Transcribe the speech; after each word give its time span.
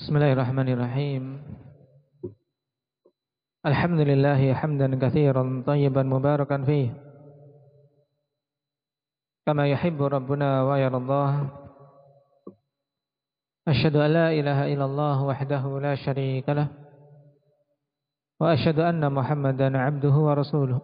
بسم 0.00 0.16
الله 0.16 0.32
الرحمن 0.32 0.68
الرحيم 0.68 1.24
الحمد 3.66 4.00
لله 4.00 4.40
حمدا 4.54 4.88
كثيرا 5.08 5.62
طيبا 5.66 6.02
مباركا 6.02 6.64
فيه 6.64 6.88
كما 9.46 9.68
يحب 9.68 10.02
ربنا 10.02 10.62
ويرضاه 10.62 11.34
أشهد 13.68 13.96
أن 13.96 14.10
لا 14.10 14.28
إله 14.32 14.72
إلا 14.72 14.84
الله 14.84 15.16
وحده 15.24 15.64
لا 15.80 15.94
شريك 15.94 16.48
له 16.48 16.68
وأشهد 18.40 18.78
أن 18.78 19.12
محمدا 19.12 19.78
عبده 19.78 20.14
ورسوله 20.14 20.80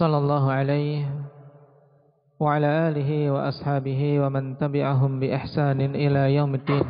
صلى 0.00 0.16
الله 0.18 0.52
عليه 0.52 1.00
alihi 2.40 3.28
wa 3.28 3.52
ashabihi 3.52 4.16
wa 4.24 4.32
man 4.32 4.56
tabi'ahum 4.56 5.20
bi 5.20 5.28
ihsanin 5.28 5.92
ila 5.92 6.24
yaumiddin. 6.32 6.88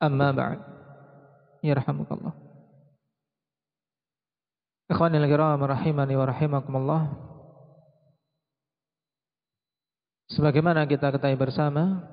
Amma 0.00 0.32
ba'd. 0.32 0.60
Yarhamukallah. 1.60 2.32
Ikhwanil 4.88 5.28
kiram 5.28 5.60
rahimani 5.60 6.14
wa 6.16 6.24
rahimakumullah. 6.24 7.02
Sebagaimana 10.32 10.88
kita 10.88 11.12
ketahui 11.12 11.36
bersama, 11.36 12.04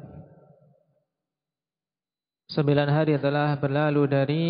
sembilan 2.52 2.90
hari 2.92 3.16
telah 3.16 3.56
berlalu 3.56 4.04
dari 4.12 4.44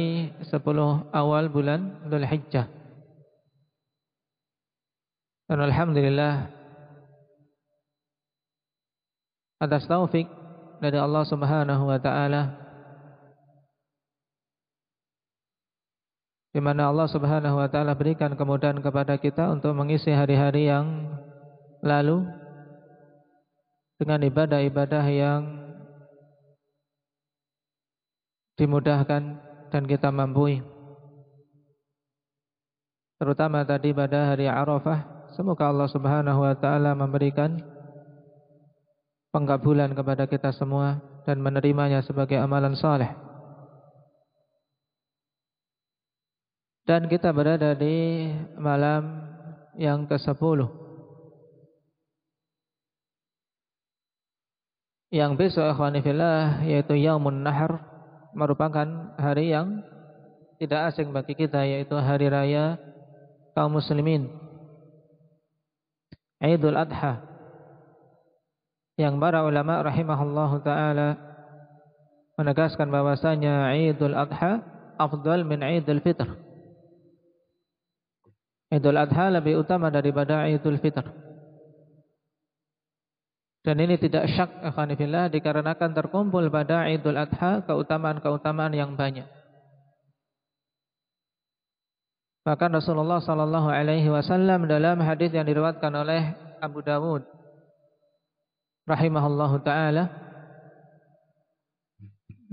sepuluh 0.48 1.06
awal 1.14 1.54
bulan 1.54 2.10
Dhul 2.10 2.26
Hijjah. 2.26 2.85
Dan 5.46 5.62
Alhamdulillah 5.62 6.50
atas 9.62 9.86
taufik 9.86 10.26
dari 10.82 10.98
Allah 10.98 11.24
Subhanahu 11.26 11.84
wa 11.86 12.00
taala 12.02 12.66
di 16.56 16.64
mana 16.64 16.88
Allah 16.88 17.08
Subhanahu 17.12 17.60
wa 17.60 17.68
taala 17.68 17.94
berikan 17.94 18.34
kemudahan 18.34 18.80
kepada 18.80 19.20
kita 19.22 19.52
untuk 19.52 19.76
mengisi 19.76 20.10
hari-hari 20.12 20.72
yang 20.72 21.14
lalu 21.84 22.26
dengan 24.00 24.20
ibadah-ibadah 24.24 25.06
yang 25.08 25.42
dimudahkan 28.56 29.24
dan 29.72 29.84
kita 29.84 30.12
mampu. 30.12 30.64
Terutama 33.16 33.64
tadi 33.64 33.96
pada 33.96 34.36
hari 34.36 34.48
Arafah, 34.48 35.15
semoga 35.36 35.70
Allah 35.70 35.92
Subhanahu 35.92 36.40
wa 36.42 36.56
taala 36.56 36.96
memberikan 36.96 37.60
pengkabulan 39.36 39.92
kepada 39.92 40.26
kita 40.26 40.56
semua 40.56 41.04
dan 41.28 41.44
menerimanya 41.44 42.00
sebagai 42.02 42.40
amalan 42.40 42.74
saleh. 42.80 43.12
Dan 46.86 47.10
kita 47.10 47.34
berada 47.34 47.74
di 47.74 48.30
malam 48.62 49.26
yang 49.74 50.06
ke-10 50.06 50.70
Yang 55.10 55.32
besok 55.34 55.66
ikhwanifillah 55.74 56.62
yaitu 56.70 56.94
Yaumun 56.94 57.42
Nahar 57.42 57.82
Merupakan 58.38 59.18
hari 59.18 59.50
yang 59.50 59.82
tidak 60.62 60.94
asing 60.94 61.10
bagi 61.10 61.34
kita 61.34 61.66
yaitu 61.66 61.98
hari 61.98 62.30
raya 62.30 62.78
kaum 63.58 63.76
muslimin 63.76 64.45
Idul 66.46 66.78
Adha 66.78 67.26
yang 68.96 69.18
para 69.20 69.44
ulama 69.44 69.82
rahimahullahu 69.84 70.62
taala 70.64 71.20
menegaskan 72.38 72.88
bahwasanya 72.88 73.74
Idul 73.76 74.14
Adha 74.14 74.62
afdal 74.96 75.44
min 75.44 75.66
Idul 75.66 76.00
Fitr 76.00 76.46
Idul 78.76 78.98
Adha 78.98 79.30
lebih 79.30 79.62
utama 79.62 79.94
daripada 79.94 80.50
Idul 80.50 80.82
Fitr. 80.82 81.06
Dan 83.66 83.82
ini 83.82 83.98
tidak 83.98 84.30
syak 84.30 84.62
akhanifillah 84.62 85.34
dikarenakan 85.34 85.96
terkumpul 85.96 86.46
pada 86.54 86.86
Idul 86.92 87.18
Adha 87.18 87.66
keutamaan-keutamaan 87.66 88.74
yang 88.78 88.94
banyak. 88.94 89.26
Bahkan 92.46 92.78
Rasulullah 92.78 93.18
sallallahu 93.18 93.74
alaihi 93.74 94.06
wasallam 94.06 94.70
dalam 94.70 95.02
hadis 95.02 95.34
yang 95.34 95.50
diriwayatkan 95.50 95.90
oleh 95.90 96.38
Abu 96.62 96.86
Dawud 96.86 97.26
rahimahullahu 98.86 99.66
taala 99.66 100.14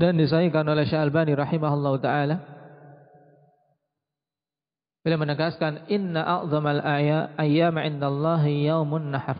dan 0.00 0.16
disahihkan 0.16 0.64
oleh 0.64 0.88
Syalbani 0.88 1.36
rahimahullahu 1.36 2.00
taala 2.00 2.40
Beliau 5.02 5.18
menegaskan 5.18 5.90
inna 5.90 6.22
a'zamal 6.22 6.78
ayyam 7.34 7.74
'indallahi 7.74 8.70
yaumun 8.70 9.10
nahar. 9.10 9.34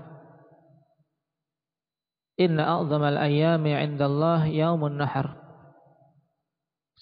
Inna 2.35 2.83
a'zamal 2.83 3.15
ayyami 3.15 3.71
'indallahi 3.71 4.59
yaumun 4.59 4.99
nahar. 4.99 5.39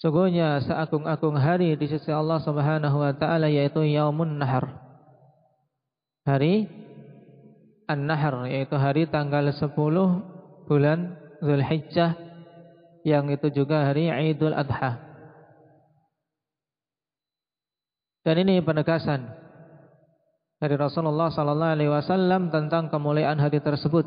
Sungguhnya 0.01 0.57
seagung-agung 0.65 1.37
hari 1.37 1.77
di 1.77 1.85
sisi 1.85 2.09
Allah 2.09 2.41
Subhanahu 2.41 3.05
wa 3.05 3.13
taala 3.13 3.45
yaitu 3.53 3.85
yaumun 3.85 4.41
nahar. 4.41 4.81
Hari 6.25 6.65
An-Nahr 7.85 8.49
yaitu 8.49 8.81
hari 8.81 9.05
tanggal 9.05 9.45
10 9.53 9.69
bulan 10.65 11.21
Zulhijjah 11.37 12.17
yang 13.05 13.29
itu 13.29 13.53
juga 13.53 13.93
hari 13.93 14.09
Idul 14.09 14.57
Adha. 14.57 14.97
Dan 18.25 18.41
ini 18.41 18.57
penegasan 18.61 19.29
dari 20.57 20.77
Rasulullah 20.81 21.29
sallallahu 21.29 21.73
alaihi 21.77 21.93
wasallam 21.93 22.49
tentang 22.49 22.89
kemuliaan 22.89 23.37
hari 23.37 23.61
tersebut 23.61 24.05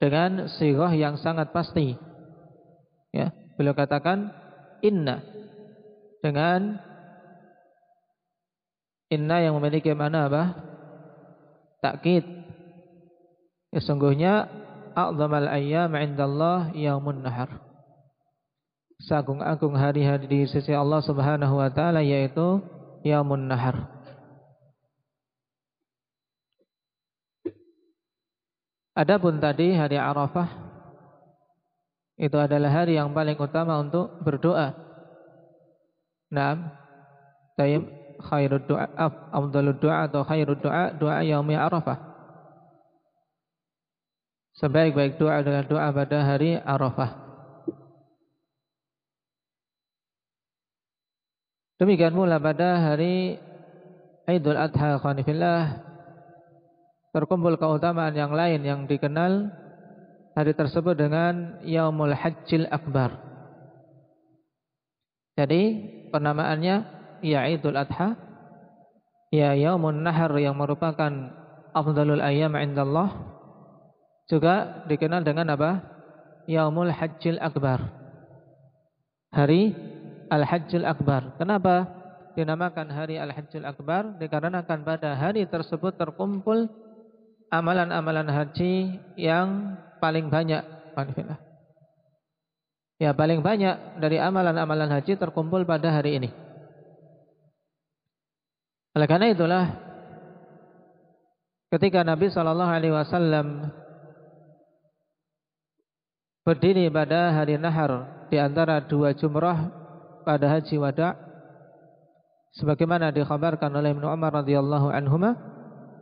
dengan 0.00 0.48
sirah 0.48 0.92
yang 0.92 1.20
sangat 1.20 1.52
pasti. 1.52 1.96
Ya, 3.12 3.32
beliau 3.54 3.74
katakan 3.74 4.30
inna 4.82 5.22
dengan 6.20 6.78
inna 9.12 9.36
yang 9.42 9.54
memiliki 9.58 9.92
mana 9.92 10.26
apa? 10.26 10.44
Takkid. 11.84 12.24
Ya, 13.74 13.80
sungguhnya 13.82 14.48
a'zamal 14.94 15.50
ayyam 15.50 15.92
'indallah 15.92 16.72
yaumun 16.72 17.20
nahar 17.20 17.64
seagung-agung 19.04 19.76
hari-hari 19.76 20.24
di 20.24 20.40
sisi 20.48 20.72
Allah 20.72 21.04
Subhanahu 21.04 21.60
wa 21.60 21.68
taala 21.68 22.00
yaitu 22.00 22.62
Yaumun 23.04 23.50
Nahar. 23.50 23.92
Adapun 28.94 29.42
tadi 29.42 29.74
hari 29.74 29.98
Arafah 29.98 30.73
itu 32.14 32.36
adalah 32.38 32.70
hari 32.70 32.94
yang 32.94 33.10
paling 33.10 33.34
utama 33.34 33.78
untuk 33.82 34.22
berdoa. 34.22 34.70
Naam. 36.30 36.70
Tayyib 37.54 37.86
khairud 38.18 38.66
du'a 38.66 38.86
afdalud 39.30 39.78
du'a 39.78 40.10
atau 40.10 40.22
khairud 40.26 40.58
du'a 40.58 40.94
doa 40.94 41.22
yaumi 41.22 41.54
Arafah. 41.54 41.98
Sebaik-baik 44.54 45.18
doa 45.18 45.42
adalah 45.42 45.66
doa 45.66 45.88
pada 45.90 46.18
hari 46.22 46.54
Arafah. 46.58 47.10
Demikian 51.82 52.14
pula 52.14 52.38
pada 52.38 52.78
hari 52.78 53.34
Idul 54.30 54.54
Adha 54.54 55.02
khanifillah 55.02 55.82
terkumpul 57.10 57.58
keutamaan 57.58 58.14
yang 58.14 58.30
lain 58.30 58.62
yang 58.62 58.80
dikenal 58.86 59.50
hari 60.34 60.52
tersebut 60.52 60.98
dengan 60.98 61.62
Yaumul 61.62 62.12
Hajjil 62.14 62.66
Akbar. 62.68 63.14
Jadi 65.34 65.62
penamaannya 66.10 66.76
ya 67.22 67.46
Idul 67.50 67.78
Adha 67.78 68.18
ya 69.34 69.54
Yaumun 69.54 70.02
Nahar 70.02 70.30
yang 70.38 70.54
merupakan 70.54 71.10
afdalul 71.74 72.22
ayyam 72.22 72.54
indallah 72.54 73.10
juga 74.30 74.86
dikenal 74.86 75.22
dengan 75.22 75.54
apa? 75.54 75.82
Yaumul 76.50 76.90
Hajjil 76.90 77.38
Akbar. 77.38 77.80
Hari 79.34 79.74
Al-Hajjil 80.30 80.86
Akbar. 80.86 81.34
Kenapa 81.38 81.90
dinamakan 82.38 82.90
hari 82.90 83.18
Al-Hajjil 83.18 83.66
Akbar? 83.66 84.18
Dikarenakan 84.18 84.86
pada 84.86 85.18
hari 85.18 85.46
tersebut 85.50 85.98
terkumpul 85.98 86.70
amalan-amalan 87.54 88.26
haji 88.30 88.98
yang 89.14 89.78
paling 90.04 90.28
banyak. 90.28 90.60
Ya 93.00 93.10
paling 93.16 93.40
banyak 93.40 93.98
dari 93.98 94.20
amalan-amalan 94.20 94.92
haji 95.00 95.16
terkumpul 95.16 95.64
pada 95.64 95.88
hari 95.88 96.20
ini. 96.20 96.30
Oleh 98.94 99.08
karena 99.10 99.32
itulah 99.32 99.64
ketika 101.74 102.06
Nabi 102.06 102.30
Shallallahu 102.30 102.70
Alaihi 102.70 102.94
Wasallam 102.94 103.72
berdiri 106.46 106.86
pada 106.92 107.34
hari 107.34 107.58
Nahar 107.58 108.26
di 108.30 108.38
antara 108.38 108.78
dua 108.78 109.10
jumrah 109.16 109.72
pada 110.22 110.46
haji 110.46 110.78
wada 110.78 111.18
sebagaimana 112.54 113.10
dikhabarkan 113.10 113.74
oleh 113.74 113.90
Ibnu 113.98 114.06
Umar 114.06 114.30
radhiyallahu 114.30 114.94
anhuma 114.94 115.53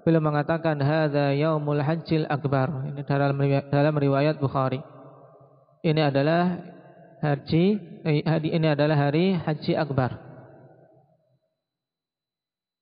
beliau 0.02 0.22
mengatakan 0.22 0.78
hadza 0.82 1.34
yaumul 1.34 1.82
hajjil 1.82 2.26
akbar 2.26 2.90
ini 2.90 3.02
dalam 3.06 3.38
dalam 3.70 3.94
riwayat 3.94 4.36
Bukhari 4.42 4.82
ini 5.82 6.00
adalah 6.02 6.58
haji 7.22 7.64
eh, 8.06 8.22
ini 8.26 8.66
adalah 8.66 8.98
hari 8.98 9.38
haji 9.38 9.78
akbar 9.78 10.18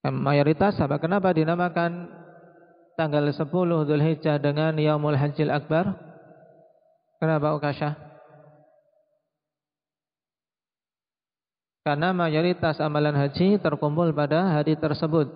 mayoritas 0.08 0.81
apa 0.81 0.96
kenapa 0.96 1.37
dinamakan 1.37 2.20
tanggal 3.00 3.25
10 3.25 3.49
Zulhijjah 3.88 4.37
dengan 4.37 4.76
Yaumul 4.76 5.17
Hajjil 5.17 5.49
Akbar? 5.49 5.96
Kenapa 7.17 7.56
Ukasha? 7.56 7.96
Karena 11.81 12.12
mayoritas 12.12 12.76
amalan 12.76 13.17
haji 13.17 13.56
terkumpul 13.56 14.12
pada 14.12 14.52
hari 14.52 14.76
tersebut 14.76 15.32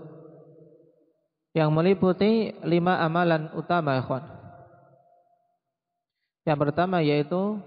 yang 1.54 1.70
meliputi 1.70 2.50
lima 2.66 2.98
amalan 2.98 3.48
utama 3.54 3.94
ikhwan. 4.02 4.26
Yang 6.44 6.58
pertama 6.60 7.00
yaitu 7.00 7.62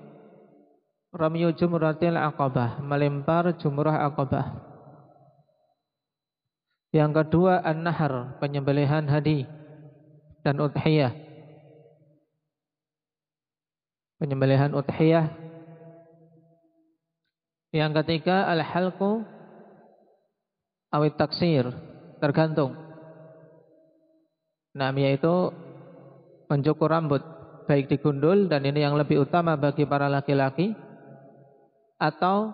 Ramyu 1.15 1.55
Jumratil 1.55 2.19
Aqabah, 2.19 2.83
melempar 2.83 3.55
jumrah 3.57 4.05
Aqabah. 4.11 4.59
Yang 6.91 7.11
kedua 7.23 7.63
an-nahar, 7.63 8.37
penyembelihan 8.43 9.07
hadi 9.07 9.47
dan 10.43 10.59
udhiyah. 10.59 11.15
Penyembelihan 14.19 14.75
udhiyah. 14.75 15.31
Yang 17.71 17.91
ketiga 18.03 18.47
al-halqu 18.51 19.23
awit 20.91 21.15
taksir, 21.19 21.71
tergantung. 22.23 22.86
Nah, 24.77 24.93
yaitu 24.93 25.49
mencukur 26.45 26.93
rambut, 26.93 27.25
baik 27.65 27.89
digundul 27.89 28.45
dan 28.45 28.61
ini 28.61 28.85
yang 28.85 28.93
lebih 28.93 29.25
utama 29.25 29.57
bagi 29.57 29.89
para 29.89 30.05
laki-laki 30.05 30.77
atau 31.97 32.53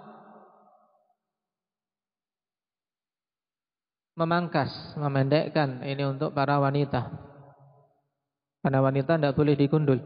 memangkas, 4.16 4.96
memendekkan 4.96 5.84
ini 5.84 6.08
untuk 6.08 6.32
para 6.32 6.64
wanita. 6.64 7.12
Karena 8.64 8.80
wanita 8.80 9.20
tidak 9.20 9.36
boleh 9.36 9.60
digundul. 9.60 10.00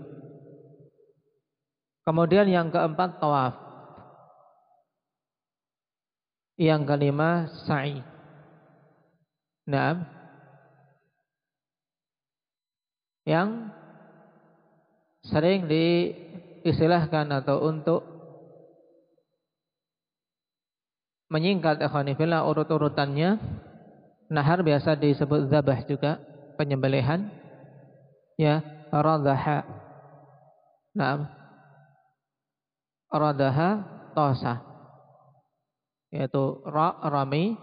Kemudian 2.01 2.49
yang 2.49 2.73
keempat 2.73 3.21
tawaf. 3.21 3.53
Yang 6.57 6.81
kelima 6.89 7.45
sa'i. 7.69 8.01
Nah, 9.69 10.16
yang 13.27 13.67
sering 15.27 15.67
diistilahkan 15.67 17.27
atau 17.43 17.67
untuk 17.67 17.99
menyingkat 21.27 21.83
ikhwanifillah 21.83 22.47
urut-urutannya 22.47 23.35
Nahar 24.27 24.59
biasa 24.59 24.99
disebut 24.99 25.47
zabah 25.47 25.79
juga, 25.87 26.19
penyembelihan. 26.59 27.23
Ya, 28.35 28.59
radaha. 28.91 29.63
Naam. 30.91 31.31
Radaha 33.07 33.69
tosa. 34.11 34.59
Yaitu 36.11 36.59
ra 36.67 36.99
rami, 37.07 37.55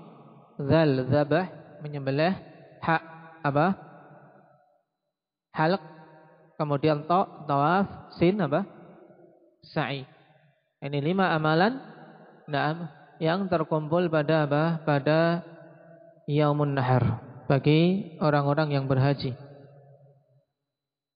zal 0.56 1.04
zabah 1.12 1.52
menyembelih, 1.84 2.32
ha 2.80 2.96
apa? 3.44 3.76
Halq. 5.54 5.82
Kemudian 6.54 7.06
to 7.06 7.20
tawaf, 7.46 8.14
sin 8.18 8.38
apa? 8.38 8.62
Sa'i. 9.62 10.06
Ini 10.84 10.98
lima 11.02 11.34
amalan 11.34 11.94
Naam 12.44 12.92
yang 13.16 13.48
terkumpul 13.48 14.12
pada 14.12 14.44
apa? 14.44 14.84
Pada 14.84 15.40
yaumun 16.28 16.76
nahar 16.76 17.24
bagi 17.48 18.12
orang-orang 18.20 18.76
yang 18.76 18.84
berhaji. 18.84 19.32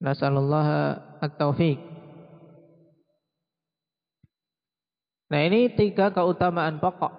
Nasallallahu 0.00 1.20
at-taufiq. 1.20 1.78
Nah 5.28 5.40
ini 5.44 5.68
tiga 5.76 6.08
keutamaan 6.08 6.80
pokok 6.80 7.12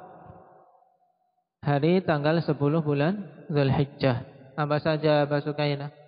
hari 1.62 2.02
tanggal 2.02 2.42
10 2.42 2.58
bulan 2.82 3.46
Zulhijjah. 3.54 4.26
Apa 4.58 4.82
saja 4.82 5.30
Mbak 5.30 5.99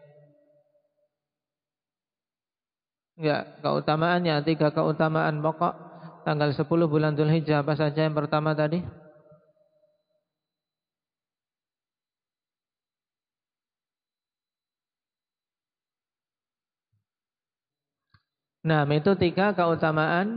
Ya, 3.22 3.46
keutamaannya 3.62 4.42
tiga 4.42 4.74
keutamaan 4.74 5.46
pokok 5.46 5.78
tanggal 6.26 6.50
10 6.58 6.90
bulan 6.90 7.14
Zulhijjah 7.14 7.62
apa 7.62 7.78
saja 7.78 8.10
yang 8.10 8.18
pertama 8.18 8.58
tadi? 8.58 8.82
Nah, 18.62 18.86
itu 18.90 19.12
tiga 19.18 19.54
keutamaan 19.58 20.30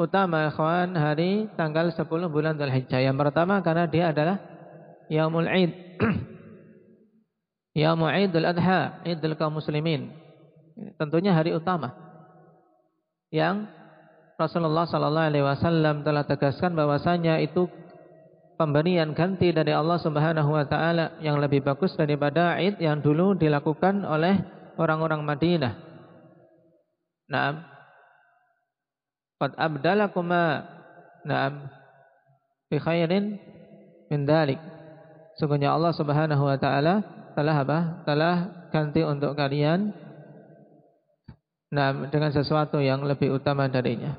utama 0.00 0.48
kawan 0.48 0.96
hari 0.96 1.52
tanggal 1.56 1.92
10 1.92 2.28
bulan 2.32 2.56
Dzulhijjah. 2.56 3.04
Yang 3.04 3.16
pertama 3.20 3.60
karena 3.60 3.84
dia 3.84 4.04
adalah 4.12 4.36
Yaumul 5.12 5.48
Id. 5.48 5.72
Yaumul 7.80 8.12
Idul 8.16 8.48
Adha, 8.48 8.96
Idul 9.04 9.36
kaum 9.36 9.60
muslimin. 9.60 10.21
Tentunya 10.96 11.36
hari 11.36 11.52
utama. 11.52 11.92
Yang 13.32 13.68
Rasulullah 14.36 14.88
sallallahu 14.88 15.28
alaihi 15.28 15.46
wasallam 15.46 16.02
telah 16.02 16.24
tegaskan 16.26 16.74
bahwasanya 16.74 17.40
itu 17.44 17.68
pemberian 18.56 19.12
ganti 19.16 19.52
dari 19.54 19.72
Allah 19.72 20.00
Subhanahu 20.00 20.50
wa 20.52 20.64
taala 20.66 21.16
yang 21.22 21.38
lebih 21.38 21.64
bagus 21.64 21.94
daripada 21.96 22.58
Id 22.60 22.80
yang 22.80 23.00
dulu 23.00 23.36
dilakukan 23.36 24.04
oleh 24.04 24.40
orang-orang 24.76 25.22
Madinah. 25.22 25.74
Naam. 27.30 27.64
Qad 29.40 29.52
abdalakuma 29.56 30.68
Naam. 31.22 31.70
Bi 32.66 32.82
khairin 32.82 33.38
min 34.10 34.20
dalik. 34.26 34.58
Sungguhnya 35.38 35.72
Allah 35.72 35.94
Subhanahu 35.94 36.42
wa 36.44 36.58
taala 36.58 37.00
telah 37.32 37.56
apa? 37.62 37.78
Telah 38.04 38.34
ganti 38.74 39.00
untuk 39.06 39.38
kalian 39.38 39.94
Nah, 41.72 42.04
dengan 42.12 42.28
sesuatu 42.28 42.84
yang 42.84 43.00
lebih 43.08 43.32
utama 43.32 43.64
darinya. 43.64 44.12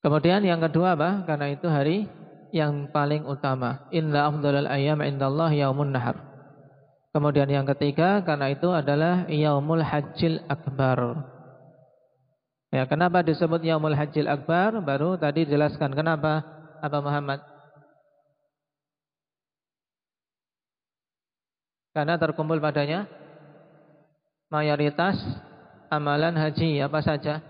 Kemudian 0.00 0.40
yang 0.40 0.62
kedua 0.64 0.96
apa? 0.96 1.20
Karena 1.28 1.52
itu 1.52 1.68
hari 1.68 2.08
yang 2.48 2.88
paling 2.88 3.28
utama. 3.28 3.84
Inna 3.92 4.32
afdhalal 4.32 4.70
ayyam 4.72 5.04
indallah 5.04 5.52
yaumun 5.52 5.92
nahar. 5.92 6.16
Kemudian 7.12 7.48
yang 7.52 7.68
ketiga 7.76 8.24
karena 8.24 8.52
itu 8.52 8.72
adalah 8.72 9.28
yaumul 9.28 9.84
hajjil 9.84 10.40
akbar. 10.48 11.26
Ya, 12.72 12.88
kenapa 12.88 13.20
disebut 13.20 13.60
yaumul 13.64 13.96
hajjil 13.96 14.28
akbar? 14.28 14.80
Baru 14.80 15.20
tadi 15.20 15.44
jelaskan 15.44 15.92
kenapa 15.92 16.40
apa 16.80 16.98
Muhammad? 17.04 17.55
Karena 21.96 22.20
terkumpul 22.20 22.60
padanya 22.60 23.08
mayoritas 24.52 25.16
amalan 25.88 26.36
haji 26.36 26.84
apa 26.84 27.00
saja? 27.00 27.40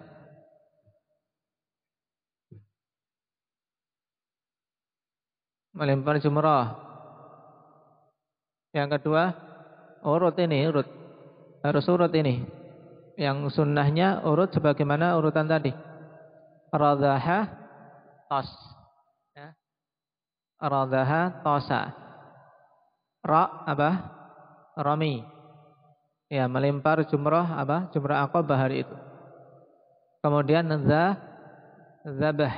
melempar 5.76 6.16
jumrah, 6.24 6.72
Yang 8.72 9.00
kedua, 9.00 9.32
urut 10.04 10.36
ini, 10.40 10.64
urut. 10.68 10.88
Harus 11.64 11.84
urut 11.88 12.12
ini. 12.12 12.44
Yang 13.16 13.56
sunnahnya 13.56 14.24
urut 14.24 14.52
sebagaimana 14.52 15.16
urutan 15.16 15.48
tadi. 15.48 15.72
Radaha 16.68 17.48
tos. 18.28 18.48
Ya. 19.32 19.56
Radaha 20.60 21.40
tosa. 21.40 21.92
Ra 23.24 23.64
apa? 23.64 24.15
Rami. 24.76 25.24
Ya, 26.28 26.44
melempar 26.46 27.00
jumrah 27.08 27.56
apa? 27.56 27.88
Jumrah 27.96 28.28
aqabah 28.28 28.58
hari 28.60 28.84
itu. 28.84 28.96
Kemudian 30.20 30.68
za 30.84 31.16
zabah 32.04 32.54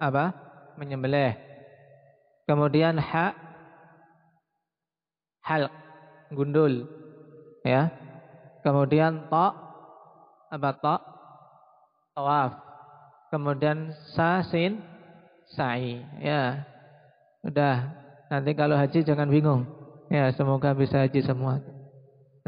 apa? 0.00 0.32
Menyembelih. 0.80 1.36
Kemudian 2.48 2.96
ha 2.96 3.48
halq 5.48 5.72
gundul 6.28 6.84
ya 7.64 7.88
kemudian 8.60 9.32
ta 9.32 9.56
apa 10.52 10.70
ta 10.76 10.94
tawaf 12.12 12.52
kemudian 13.32 13.96
sa 14.12 14.44
sin 14.44 14.84
sa'i 15.56 16.04
ya 16.20 16.68
udah 17.40 17.76
nanti 18.28 18.52
kalau 18.52 18.76
haji 18.76 19.00
jangan 19.00 19.32
bingung 19.32 19.64
ya 20.08 20.32
semoga 20.34 20.72
bisa 20.76 21.04
haji 21.04 21.20
semua. 21.24 21.60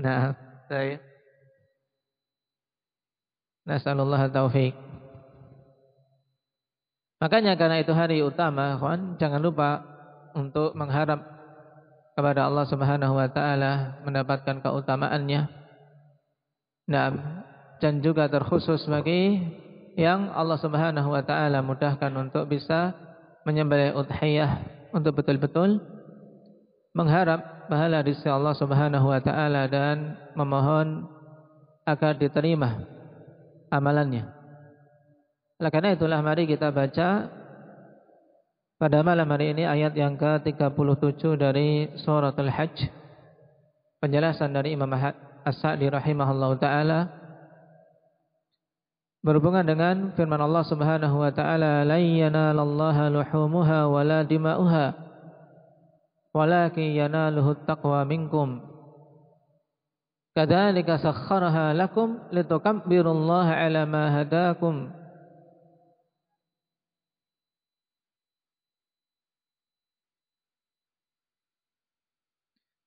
Nah 0.00 0.36
saya. 0.68 1.00
Nasallallahu 3.68 4.32
taufik 4.32 4.74
Makanya 7.20 7.52
karena 7.60 7.84
itu 7.84 7.92
hari 7.92 8.24
utama, 8.24 8.80
kawan, 8.80 9.20
jangan 9.20 9.44
lupa 9.44 9.84
untuk 10.32 10.72
mengharap 10.72 11.20
kepada 12.16 12.48
Allah 12.48 12.64
Subhanahu 12.64 13.12
wa 13.12 13.28
taala 13.28 14.00
mendapatkan 14.08 14.64
keutamaannya. 14.64 15.44
Nah, 16.88 17.08
dan 17.76 18.00
juga 18.00 18.24
terkhusus 18.32 18.88
bagi 18.88 19.36
yang 20.00 20.32
Allah 20.32 20.56
Subhanahu 20.64 21.12
wa 21.12 21.20
taala 21.20 21.60
mudahkan 21.60 22.08
untuk 22.16 22.48
bisa 22.48 22.96
menyembelih 23.44 24.00
udhiyah 24.00 24.64
untuk 24.96 25.20
betul-betul 25.20 25.76
mengharap 26.94 27.70
pahala 27.70 28.02
sisi 28.02 28.26
Allah 28.26 28.54
Subhanahu 28.58 29.06
wa 29.06 29.20
taala 29.22 29.70
dan 29.70 30.18
memohon 30.34 31.06
agar 31.86 32.18
diterima 32.18 32.82
amalannya. 33.70 34.26
Oleh 35.60 35.70
karena 35.70 35.94
itulah 35.94 36.18
mari 36.24 36.48
kita 36.50 36.74
baca 36.74 37.30
pada 38.80 38.98
malam 39.04 39.28
hari 39.28 39.52
ini 39.52 39.68
ayat 39.68 39.92
yang 39.92 40.16
ke-37 40.16 41.20
dari 41.36 41.92
suratul 42.00 42.48
Hajj. 42.48 42.88
Penjelasan 44.00 44.56
dari 44.56 44.72
Imam 44.72 44.88
As-Sa'di 45.44 45.84
rahimahullah 45.92 46.50
taala 46.56 46.98
berhubungan 49.20 49.68
dengan 49.68 50.16
firman 50.16 50.40
Allah 50.40 50.64
Subhanahu 50.64 51.20
wa 51.20 51.28
taala 51.28 51.84
la 51.84 52.00
yanalallaha 52.00 53.12
luhumuha 53.12 53.84
wala 53.84 54.24
dima'uha 54.24 55.09
walakin 56.30 56.94
yanaluhu 56.94 57.66
taqwa 57.66 58.06
minkum 58.06 58.62
kadzalika 60.34 60.98
sakhkharaha 60.98 61.74
lakum 61.74 62.22
litukabbirullaha 62.30 63.58
ala 63.66 63.82
ma 63.86 64.04
hadakum 64.14 65.00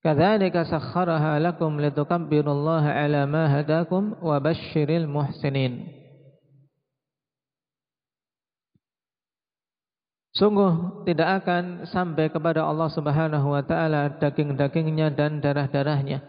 Kadzalika 0.04 0.68
sakhkharaha 0.68 1.40
lakum 1.40 1.80
litukabbirullaha 1.80 2.92
ala 2.92 3.24
ma 3.24 3.48
hadakum 3.48 4.12
wa 4.20 4.36
basyiril 4.36 5.08
muhsinin. 5.08 6.03
Sungguh 10.34 11.06
tidak 11.06 11.46
akan 11.46 11.86
sampai 11.86 12.26
kepada 12.26 12.66
Allah 12.66 12.90
Subhanahu 12.90 13.54
wa 13.54 13.62
taala 13.62 14.18
daging-dagingnya 14.18 15.14
dan 15.14 15.38
darah-darahnya. 15.38 16.26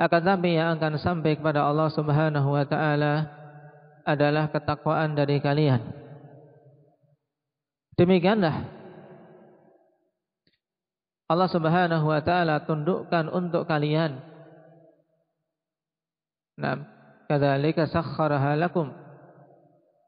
Akan 0.00 0.22
tapi 0.24 0.56
yang 0.56 0.80
akan 0.80 0.96
sampai 0.96 1.36
kepada 1.36 1.68
Allah 1.68 1.92
Subhanahu 1.92 2.56
wa 2.56 2.64
taala 2.64 3.28
adalah 4.08 4.48
ketakwaan 4.48 5.12
dari 5.12 5.44
kalian. 5.44 5.84
Demikianlah 8.00 8.64
Allah 11.28 11.48
Subhanahu 11.52 12.08
wa 12.08 12.20
taala 12.24 12.64
tundukkan 12.64 13.28
untuk 13.28 13.68
kalian. 13.68 14.20
Nah, 16.56 16.80
kadzalika 17.28 17.88
sakhkharaha 17.92 18.56
lakum. 18.56 19.01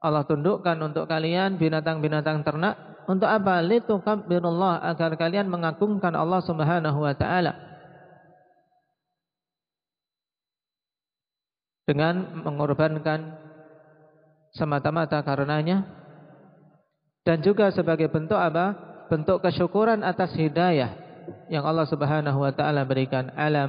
Allah 0.05 0.29
tundukkan 0.29 0.77
untuk 0.85 1.09
kalian 1.09 1.57
binatang-binatang 1.57 2.45
ternak 2.45 2.77
untuk 3.09 3.25
apa? 3.25 3.65
Litukabbirullah 3.65 4.85
agar 4.85 5.17
kalian 5.17 5.49
mengagungkan 5.49 6.13
Allah 6.13 6.45
Subhanahu 6.45 7.01
wa 7.01 7.17
taala. 7.17 7.57
Dengan 11.89 12.45
mengorbankan 12.45 13.41
semata-mata 14.53 15.21
karenanya 15.25 15.85
dan 17.25 17.41
juga 17.41 17.73
sebagai 17.73 18.13
bentuk 18.13 18.37
apa? 18.37 18.77
Bentuk 19.09 19.41
kesyukuran 19.41 20.05
atas 20.05 20.37
hidayah 20.37 20.97
yang 21.49 21.65
Allah 21.65 21.89
Subhanahu 21.89 22.45
wa 22.45 22.53
taala 22.53 22.85
berikan 22.85 23.33
ala. 23.37 23.65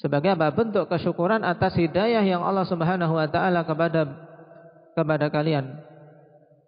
Sebagai 0.00 0.32
apa? 0.32 0.48
Bentuk 0.48 0.88
kesyukuran 0.88 1.44
atas 1.44 1.76
hidayah 1.76 2.24
yang 2.24 2.40
Allah 2.40 2.64
Subhanahu 2.64 3.20
wa 3.20 3.28
taala 3.28 3.68
kepada 3.68 4.08
kepada 4.96 5.28
kalian. 5.28 5.76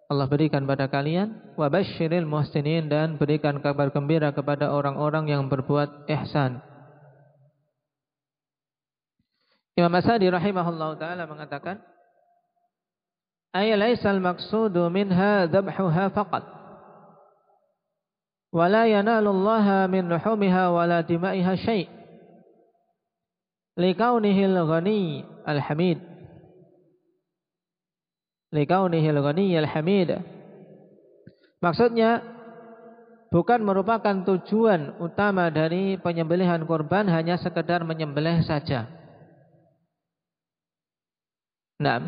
Allah 0.05 0.29
berikan 0.29 0.61
pada 0.69 0.85
kalian 0.85 1.57
wa 1.57 1.65
basyiril 1.65 2.29
muhsinin 2.29 2.85
dan 2.85 3.17
berikan 3.17 3.57
kabar 3.57 3.89
gembira 3.89 4.29
kepada 4.29 4.69
orang-orang 4.69 5.33
yang 5.33 5.49
berbuat 5.49 6.05
ihsan. 6.05 6.61
Imam 9.73 9.89
Asadi 9.97 10.29
rahimahullah 10.29 11.01
taala 11.01 11.25
mengatakan 11.25 11.81
Ay 13.49 13.73
laisal 13.73 14.21
maqsudu 14.21 14.93
minha 14.93 15.49
dhabhuha 15.49 16.13
faqat 16.13 16.45
wala 18.53 18.85
yanalullaha 18.85 19.89
min 19.89 20.05
luhumiha 20.05 20.69
wala 20.69 21.01
dima'iha 21.01 21.57
syai' 21.57 22.02
likaunihil 23.77 24.57
ghani 24.69 25.25
al-hamid 25.45 25.99
likaunihil 28.53 29.19
ghani 29.19 29.57
al-hamid 29.57 30.21
maksudnya 31.63 32.21
bukan 33.33 33.65
merupakan 33.65 34.13
tujuan 34.29 35.01
utama 35.01 35.49
dari 35.49 35.97
penyembelihan 35.97 36.61
korban 36.69 37.09
hanya 37.09 37.37
sekedar 37.41 37.81
menyembelih 37.81 38.45
saja 38.45 38.85
nah 41.81 42.07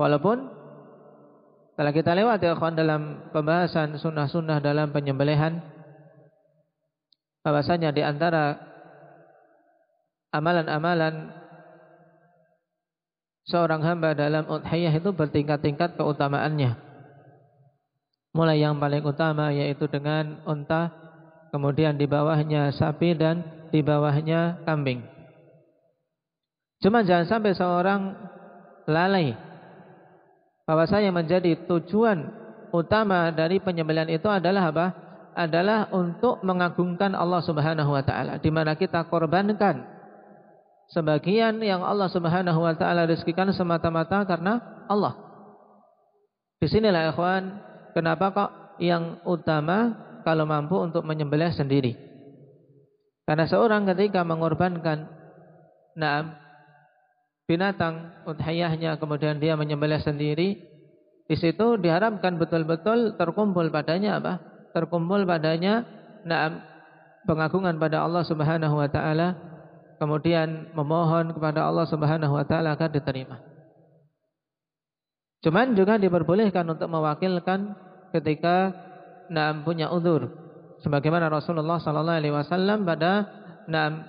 walaupun 0.00 0.62
telah 1.72 1.92
kita 1.92 2.12
lewat 2.12 2.38
ya 2.44 2.52
kawan 2.54 2.76
dalam 2.76 3.02
pembahasan 3.32 3.96
sunnah-sunnah 3.96 4.60
dalam 4.60 4.92
penyembelihan. 4.92 5.58
Bahwasanya 7.42 7.90
di 7.90 8.06
antara 8.06 8.54
amalan-amalan 10.32 11.30
seorang 13.46 13.84
hamba 13.84 14.16
dalam 14.16 14.48
udhiyah 14.48 14.96
itu 14.96 15.12
bertingkat-tingkat 15.12 15.94
keutamaannya. 16.00 16.74
Mulai 18.32 18.64
yang 18.64 18.80
paling 18.80 19.04
utama 19.04 19.52
yaitu 19.52 19.84
dengan 19.92 20.40
unta, 20.48 20.88
kemudian 21.52 22.00
di 22.00 22.08
bawahnya 22.08 22.72
sapi 22.72 23.12
dan 23.12 23.44
di 23.68 23.84
bawahnya 23.84 24.64
kambing. 24.64 25.04
Cuma 26.80 27.04
jangan 27.04 27.28
sampai 27.28 27.52
seorang 27.52 28.00
lalai 28.88 29.36
bahwasanya 30.64 31.12
menjadi 31.12 31.68
tujuan 31.68 32.26
utama 32.72 33.28
dari 33.30 33.60
penyembelihan 33.60 34.08
itu 34.08 34.26
adalah 34.26 34.72
apa? 34.72 34.86
Adalah 35.32 35.88
untuk 35.92 36.44
mengagungkan 36.44 37.16
Allah 37.16 37.40
Subhanahu 37.40 37.92
wa 37.92 38.04
taala 38.04 38.36
di 38.40 38.48
mana 38.52 38.76
kita 38.76 39.08
korbankan 39.08 40.01
sebagian 40.92 41.58
yang 41.64 41.80
Allah 41.80 42.06
Subhanahu 42.12 42.60
wa 42.60 42.76
taala 42.76 43.08
rezekikan 43.08 43.48
semata-mata 43.50 44.22
karena 44.28 44.84
Allah. 44.86 45.16
Di 46.60 46.68
sinilah 46.70 47.10
ikhwan, 47.10 47.58
kenapa 47.96 48.26
kok 48.30 48.50
yang 48.78 49.18
utama 49.26 49.96
kalau 50.22 50.46
mampu 50.46 50.78
untuk 50.78 51.02
menyembelih 51.02 51.50
sendiri? 51.50 51.96
Karena 53.26 53.48
seorang 53.48 53.88
ketika 53.88 54.22
mengorbankan 54.22 55.08
nah 55.92 56.40
binatang 57.44 58.24
udhiyahnya 58.24 58.96
kemudian 58.96 59.36
dia 59.36 59.52
menyembelih 59.60 60.00
sendiri 60.00 60.56
di 61.28 61.36
situ 61.36 61.76
diharapkan 61.76 62.40
betul-betul 62.40 63.20
terkumpul 63.20 63.68
padanya 63.68 64.16
apa 64.16 64.40
terkumpul 64.72 65.28
padanya 65.28 65.84
nah, 66.24 66.64
pengagungan 67.28 67.76
pada 67.76 68.08
Allah 68.08 68.24
Subhanahu 68.24 68.80
wa 68.80 68.88
taala 68.88 69.51
kemudian 70.02 70.74
memohon 70.74 71.30
kepada 71.30 71.70
Allah 71.70 71.86
Subhanahu 71.86 72.34
wa 72.34 72.42
taala 72.42 72.74
agar 72.74 72.90
diterima. 72.90 73.38
Cuman 75.46 75.78
juga 75.78 75.94
diperbolehkan 75.94 76.66
untuk 76.66 76.90
mewakilkan 76.90 77.78
ketika 78.10 78.74
naam 79.30 79.62
punya 79.62 79.94
uzur. 79.94 80.26
Sebagaimana 80.82 81.30
Rasulullah 81.30 81.78
sallallahu 81.78 82.18
alaihi 82.18 82.34
wasallam 82.34 82.82
pada 82.82 83.30
naam 83.70 84.02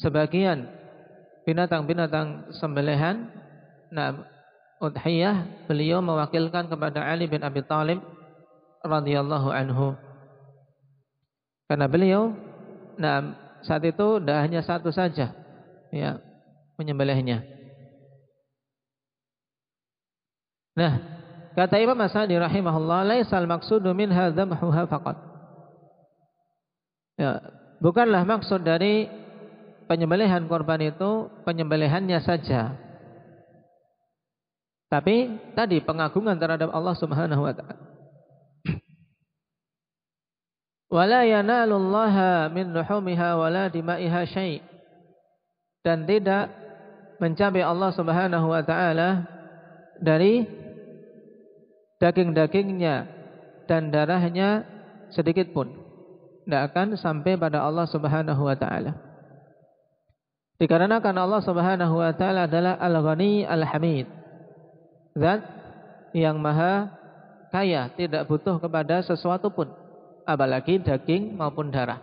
sebagian 0.00 0.64
binatang-binatang 1.44 2.48
sembelihan 2.56 3.28
naam 3.92 4.24
udhiyah 4.80 5.68
beliau 5.68 6.00
mewakilkan 6.00 6.72
kepada 6.72 7.04
Ali 7.04 7.28
bin 7.28 7.44
Abi 7.44 7.60
Thalib 7.68 8.00
radhiyallahu 8.80 9.52
anhu. 9.52 9.92
Karena 11.68 11.84
beliau 11.84 12.32
nah 12.96 13.41
saat 13.62 13.82
itu 13.86 14.18
tidak 14.18 14.38
hanya 14.42 14.60
satu 14.62 14.90
saja 14.90 15.34
ya 15.92 16.18
menyembelihnya. 16.80 17.44
Nah, 20.72 20.92
kata 21.52 21.76
Imam 21.78 22.00
Asadi 22.00 22.32
rahimahullah, 22.32 23.04
laisal 23.04 23.44
maqsudu 23.44 23.92
dhamhuha 23.92 24.88
faqat. 24.88 25.16
Ya, 27.20 27.44
bukanlah 27.84 28.24
maksud 28.24 28.64
dari 28.64 29.04
penyembelihan 29.84 30.48
korban 30.48 30.80
itu 30.80 31.28
penyembelihannya 31.44 32.18
saja. 32.24 32.72
Tapi 34.88 35.40
tadi 35.52 35.80
pengagungan 35.84 36.40
terhadap 36.40 36.72
Allah 36.72 36.96
Subhanahu 36.96 37.44
wa 37.44 37.52
taala. 37.52 37.91
Wala 40.92 41.24
yanalullaha 41.24 42.52
min 42.52 42.76
luhumiha 42.76 43.40
wala 43.40 43.72
dima'iha 43.72 44.28
syai' 44.28 44.60
dan 45.80 46.04
tidak 46.04 46.52
mencapai 47.16 47.64
Allah 47.64 47.96
Subhanahu 47.96 48.52
wa 48.52 48.60
taala 48.60 49.24
dari 49.96 50.44
daging-dagingnya 51.96 53.08
dan 53.64 53.88
darahnya 53.88 54.68
sedikit 55.16 55.48
pun 55.56 55.72
tidak 56.44 56.76
akan 56.76 57.00
sampai 57.00 57.40
pada 57.40 57.64
Allah 57.64 57.88
Subhanahu 57.88 58.42
wa 58.44 58.52
taala. 58.52 58.92
Dikarenakan 60.60 61.16
Allah 61.16 61.40
Subhanahu 61.40 62.04
wa 62.04 62.12
taala 62.12 62.44
adalah 62.44 62.76
Al-Ghani 62.76 63.48
Al-Hamid. 63.48 64.12
Zat 65.16 65.40
yang 66.12 66.36
maha 66.36 67.00
kaya, 67.48 67.88
tidak 67.96 68.28
butuh 68.28 68.60
kepada 68.60 69.00
sesuatu 69.00 69.48
pun 69.48 69.81
apalagi 70.26 70.82
daging 70.82 71.34
maupun 71.36 71.70
darah. 71.70 72.00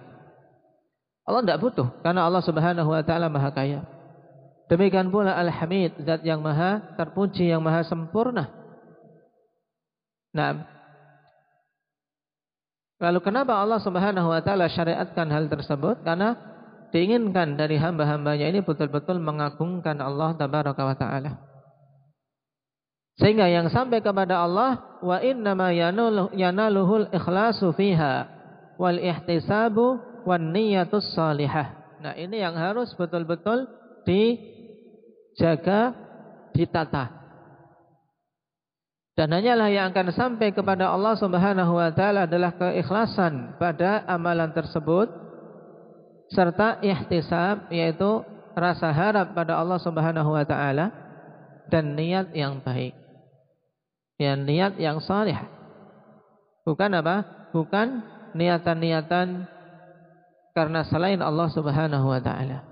Allah 1.29 1.45
tidak 1.45 1.61
butuh 1.61 1.87
karena 2.01 2.25
Allah 2.25 2.41
Subhanahu 2.41 2.89
wa 2.89 3.03
taala 3.05 3.29
Maha 3.29 3.53
Kaya. 3.53 3.81
Demikian 4.69 5.09
pula 5.09 5.33
Al-Hamid, 5.33 5.97
zat 6.05 6.21
yang 6.21 6.45
maha 6.45 6.93
terpuji, 6.93 7.49
yang 7.49 7.61
maha 7.65 7.81
sempurna. 7.81 8.53
Nah, 10.29 10.61
lalu 13.01 13.19
kenapa 13.25 13.57
Allah 13.57 13.81
Subhanahu 13.81 14.29
wa 14.29 14.41
taala 14.45 14.69
syariatkan 14.69 15.25
hal 15.33 15.49
tersebut? 15.49 16.05
Karena 16.05 16.37
diinginkan 16.93 17.57
dari 17.57 17.81
hamba-hambanya 17.81 18.45
ini 18.45 18.61
betul-betul 18.61 19.17
mengagungkan 19.17 19.97
Allah 20.01 20.37
tabaraka 20.37 20.81
wa 20.85 20.93
taala. 20.97 21.48
Sehingga 23.19 23.51
yang 23.51 23.67
sampai 23.67 23.99
kepada 23.99 24.47
Allah 24.47 24.99
wa 25.03 25.19
innama 25.19 25.75
yanaluhul 26.31 27.11
ikhlasu 27.11 27.75
fiha 27.75 28.31
wal 28.79 28.95
ihtisabu 28.95 29.99
wan 30.23 30.55
niyatus 30.55 31.11
salihah. 31.11 31.99
Nah, 31.99 32.15
ini 32.15 32.39
yang 32.39 32.55
harus 32.55 32.95
betul-betul 32.95 33.67
dijaga, 34.07 35.91
ditata. 36.55 37.11
Dan 39.19 39.35
hanyalah 39.35 39.67
yang 39.67 39.91
akan 39.91 40.15
sampai 40.15 40.55
kepada 40.55 40.95
Allah 40.95 41.19
Subhanahu 41.19 41.75
wa 41.75 41.91
taala 41.91 42.23
adalah 42.23 42.55
keikhlasan 42.55 43.59
pada 43.59 44.07
amalan 44.07 44.55
tersebut 44.55 45.11
serta 46.31 46.79
ihtisab 46.79 47.67
yaitu 47.67 48.23
rasa 48.55 48.95
harap 48.95 49.35
pada 49.35 49.59
Allah 49.59 49.75
Subhanahu 49.75 50.39
wa 50.39 50.47
taala 50.47 50.87
dan 51.67 51.99
niat 51.99 52.31
yang 52.31 52.63
baik 52.63 53.08
ya 54.19 54.35
niat 54.35 54.75
yang 54.75 54.99
salih. 54.99 55.39
Bukan 56.67 56.91
apa? 56.93 57.49
Bukan 57.55 58.03
niatan-niatan 58.35 59.47
karena 60.53 60.83
selain 60.85 61.23
Allah 61.23 61.47
Subhanahu 61.49 62.05
wa 62.11 62.19
taala. 62.19 62.67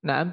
Naam. 0.00 0.32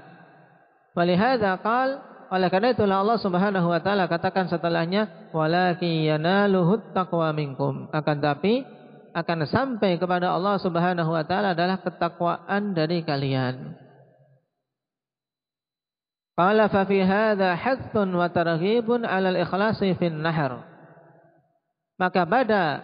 Walihada 0.95 1.59
qal 1.59 2.01
oleh 2.31 2.47
karena 2.47 2.71
itulah 2.71 3.03
Allah 3.03 3.19
Subhanahu 3.19 3.67
wa 3.67 3.79
taala 3.83 4.07
katakan 4.07 4.47
setelahnya 4.47 5.31
walakin 5.35 6.07
yanaluhut 6.07 6.95
taqwa 6.95 7.35
minkum. 7.35 7.91
Akan 7.91 8.23
tapi 8.23 8.63
akan 9.11 9.43
sampai 9.43 9.99
kepada 9.99 10.31
Allah 10.31 10.55
Subhanahu 10.55 11.11
wa 11.11 11.23
taala 11.27 11.51
adalah 11.51 11.83
ketakwaan 11.83 12.71
dari 12.71 13.03
kalian. 13.03 13.75
Qala 16.41 16.73
fa 16.73 16.89
fi 16.89 17.05
hadza 17.05 17.53
hathun 17.53 18.17
wa 18.17 18.25
targhibun 18.25 19.05
'ala 19.05 19.29
al-ikhlasi 19.29 19.93
fin 19.93 20.25
nahr. 20.25 20.65
Maka 22.01 22.25
pada 22.25 22.81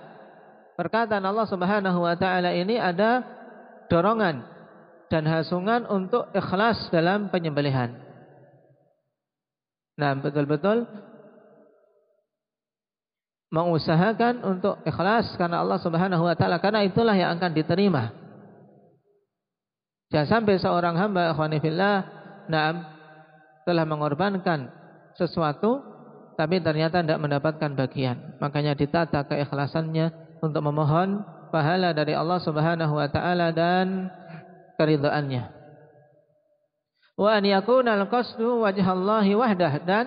perkataan 0.78 1.26
Allah 1.26 1.50
Subhanahu 1.50 2.06
wa 2.06 2.14
taala 2.14 2.54
ini 2.54 2.78
ada 2.78 3.26
dorongan 3.90 4.46
dan 5.10 5.26
hasungan 5.26 5.90
untuk 5.90 6.30
ikhlas 6.38 6.94
dalam 6.94 7.34
penyembelihan. 7.34 7.98
Nah, 9.98 10.14
betul-betul 10.22 10.86
mengusahakan 13.50 14.46
untuk 14.46 14.86
ikhlas 14.86 15.34
karena 15.34 15.66
Allah 15.66 15.82
Subhanahu 15.82 16.30
wa 16.30 16.38
taala 16.38 16.62
karena 16.62 16.86
itulah 16.86 17.18
yang 17.18 17.42
akan 17.42 17.58
diterima. 17.58 18.14
Jangan 20.14 20.30
sampai 20.30 20.62
seorang 20.62 20.94
hamba 20.94 21.34
ikhwanifillah, 21.34 21.96
na'am 22.54 22.97
telah 23.68 23.84
mengorbankan 23.84 24.72
sesuatu 25.20 25.84
tapi 26.40 26.64
ternyata 26.64 27.04
tidak 27.04 27.20
mendapatkan 27.20 27.74
bagian. 27.76 28.38
Makanya 28.40 28.78
ditata 28.78 29.26
keikhlasannya 29.28 30.40
untuk 30.40 30.64
memohon 30.64 31.26
pahala 31.50 31.92
dari 31.92 32.14
Allah 32.14 32.40
Subhanahu 32.40 32.94
wa 32.96 33.10
taala 33.10 33.52
dan 33.52 34.08
keridhaannya. 34.78 35.44
Wa 37.18 37.42
an 37.42 37.44
yakuna 37.44 37.98
al-qasdu 37.98 38.62
wajhallahi 38.62 39.34
wahdah 39.34 39.74
dan 39.82 40.06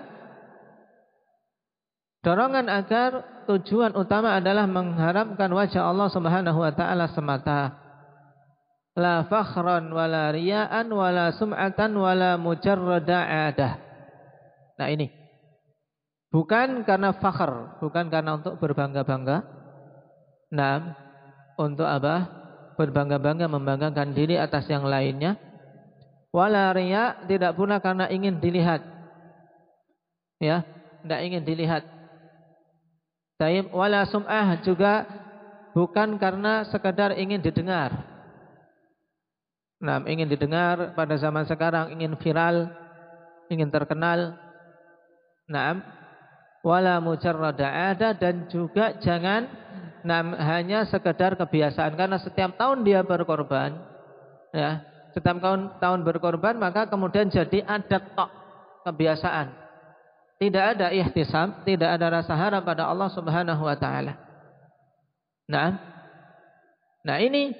dorongan 2.23 2.70
agar 2.70 3.42
tujuan 3.51 3.99
utama 3.99 4.38
adalah 4.38 4.70
mengharapkan 4.70 5.51
wajah 5.51 5.90
Allah 5.90 6.07
Subhanahu 6.14 6.62
wa 6.62 6.70
taala 6.70 7.11
semata 7.11 7.75
la 8.98 9.26
fakhran 9.26 9.90
wala 9.90 10.35
riya'an 10.35 10.90
wala 10.90 11.31
sum'atan 11.35 11.94
wala 11.94 12.35
mujarrada 12.40 13.50
adah. 13.50 13.72
Nah 14.81 14.88
ini. 14.90 15.20
Bukan 16.31 16.87
karena 16.87 17.11
fakhr, 17.11 17.83
bukan 17.83 18.07
karena 18.07 18.38
untuk 18.38 18.55
berbangga-bangga. 18.62 19.42
Nah, 20.55 20.94
untuk 21.59 21.90
apa? 21.90 22.31
Berbangga-bangga 22.79 23.50
membanggakan 23.50 24.14
diri 24.14 24.38
atas 24.38 24.70
yang 24.70 24.87
lainnya. 24.87 25.35
Wala 26.31 26.70
riya 26.70 27.26
tidak 27.26 27.59
pula 27.59 27.83
karena 27.83 28.07
ingin 28.07 28.38
dilihat. 28.38 28.79
Ya, 30.38 30.62
tidak 31.03 31.20
ingin 31.26 31.42
dilihat. 31.42 31.83
Taib 33.35 33.74
wala 33.74 34.07
sum'ah 34.07 34.62
juga 34.62 35.11
bukan 35.74 36.14
karena 36.14 36.62
sekadar 36.70 37.18
ingin 37.18 37.42
didengar. 37.42 38.10
Nah, 39.81 40.05
ingin 40.05 40.29
didengar 40.29 40.93
pada 40.93 41.16
zaman 41.16 41.49
sekarang, 41.49 41.97
ingin 41.97 42.12
viral, 42.21 42.69
ingin 43.49 43.73
terkenal. 43.73 44.37
Nah, 45.49 45.81
wala 46.61 47.01
mujarrada 47.01 47.64
ada 47.64 48.12
dan 48.12 48.45
juga 48.53 49.01
jangan 49.01 49.49
nah, 50.05 50.21
hanya 50.37 50.85
sekedar 50.85 51.33
kebiasaan 51.40 51.97
karena 51.97 52.21
setiap 52.21 52.61
tahun 52.61 52.85
dia 52.85 53.01
berkorban, 53.01 53.81
ya, 54.53 54.85
setiap 55.16 55.40
tahun 55.40 55.81
tahun 55.81 56.01
berkorban 56.05 56.61
maka 56.61 56.85
kemudian 56.85 57.33
jadi 57.33 57.64
adat 57.64 58.12
tok 58.12 58.31
kebiasaan. 58.85 59.49
Tidak 60.40 60.64
ada 60.77 60.88
ihtisab, 60.88 61.69
tidak 61.69 62.01
ada 62.01 62.21
rasa 62.21 62.33
harap 62.33 62.64
pada 62.64 62.88
Allah 62.88 63.12
Subhanahu 63.12 63.61
wa 63.61 63.77
taala. 63.77 64.16
Nah, 65.49 65.77
nah 67.05 67.16
ini 67.21 67.53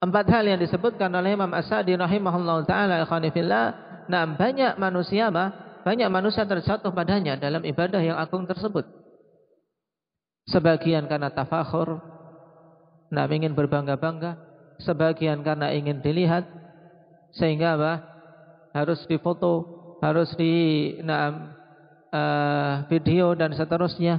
Empat 0.00 0.32
hal 0.32 0.48
yang 0.48 0.56
disebutkan 0.56 1.12
oleh 1.12 1.36
Imam 1.36 1.52
As-Sa'di 1.52 1.92
rahimahullah 1.92 2.64
taala 2.64 3.04
ikhwanifillah. 3.04 3.64
Nah, 4.08 4.24
banyak 4.32 4.80
manusia 4.80 5.28
bah, 5.28 5.52
banyak 5.84 6.08
manusia 6.08 6.48
terjatuh 6.48 6.88
padanya 6.88 7.36
dalam 7.36 7.60
ibadah 7.60 8.00
yang 8.00 8.16
agung 8.16 8.48
tersebut. 8.48 8.98
sebagian 10.50 11.06
karena 11.06 11.30
tafakhur, 11.30 12.02
nah 13.06 13.22
ingin 13.30 13.54
berbangga-bangga, 13.54 14.34
sebagian 14.82 15.46
karena 15.46 15.70
ingin 15.70 16.02
dilihat, 16.02 16.42
sehingga 17.30 17.78
apa? 17.78 17.92
Harus 18.74 18.98
difoto, 19.06 19.62
harus 20.02 20.34
di 20.34 20.96
nah, 21.06 21.54
uh, 22.10 22.74
video 22.90 23.38
dan 23.38 23.54
seterusnya. 23.54 24.18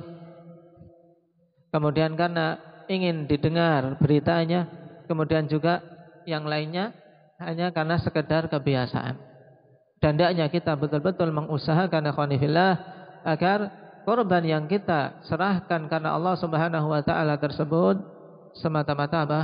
Kemudian 1.67 2.15
karena 2.15 2.55
ingin 2.87 3.27
didengar 3.27 3.99
beritanya, 3.99 4.80
kemudian 5.11 5.51
juga 5.51 5.83
yang 6.23 6.47
lainnya 6.47 6.95
hanya 7.43 7.75
karena 7.75 7.99
sekedar 7.99 8.47
kebiasaan. 8.47 9.19
Dan 9.99 10.15
hendaknya 10.15 10.47
kita 10.47 10.79
betul-betul 10.79 11.35
mengusahakan 11.35 12.09
ikhwanifillah 12.15 12.73
agar 13.27 13.59
korban 14.07 14.41
yang 14.47 14.65
kita 14.71 15.21
serahkan 15.27 15.91
karena 15.91 16.15
Allah 16.15 16.39
Subhanahu 16.39 16.87
wa 16.89 17.03
taala 17.03 17.35
tersebut 17.37 17.99
semata-mata 18.55 19.27
apa? 19.27 19.41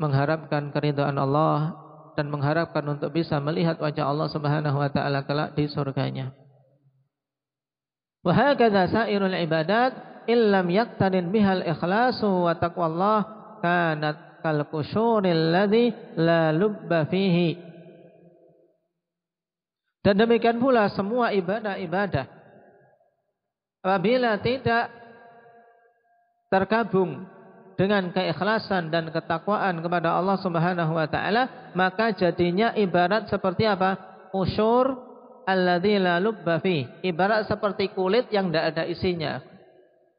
mengharapkan 0.00 0.72
keridhaan 0.72 1.20
Allah 1.20 1.76
dan 2.16 2.32
mengharapkan 2.32 2.80
untuk 2.88 3.12
bisa 3.12 3.36
melihat 3.36 3.76
wajah 3.76 4.08
Allah 4.08 4.28
Subhanahu 4.32 4.76
wa 4.80 4.88
taala 4.88 5.28
kelak 5.28 5.52
di 5.52 5.68
surganya. 5.68 6.32
Wa 8.24 8.32
hakadha 8.32 8.88
sairul 8.88 9.36
ibadat 9.36 10.24
illam 10.24 10.72
yaktarin 10.72 11.28
bihal 11.28 11.60
ikhlasu 11.66 12.28
wa 12.28 12.56
taqwallah 12.56 13.18
kanat 13.60 14.29
ladzi 14.42 15.84
la. 16.16 16.52
Dan 20.00 20.14
demikian 20.16 20.56
pula 20.56 20.88
semua 20.96 21.28
ibadah-ibadah 21.36 22.24
apabila 23.84 24.40
tidak 24.40 24.88
tergabung 26.48 27.28
dengan 27.76 28.12
keikhlasan 28.12 28.92
dan 28.92 29.08
ketakwaan 29.08 29.80
kepada 29.80 30.12
Allah 30.12 30.36
Subhanahu 30.40 30.92
wa 30.92 31.08
taala, 31.08 31.72
maka 31.72 32.12
jadinya 32.12 32.76
ibarat 32.76 33.32
seperti 33.32 33.64
apa? 33.64 33.96
Usyur 34.36 35.00
alladzi 35.48 35.96
la 35.96 36.20
lubba. 36.20 36.60
Ibarat 37.00 37.48
seperti 37.48 37.92
kulit 37.96 38.28
yang 38.28 38.52
tidak 38.52 38.76
ada 38.76 38.84
isinya. 38.84 39.40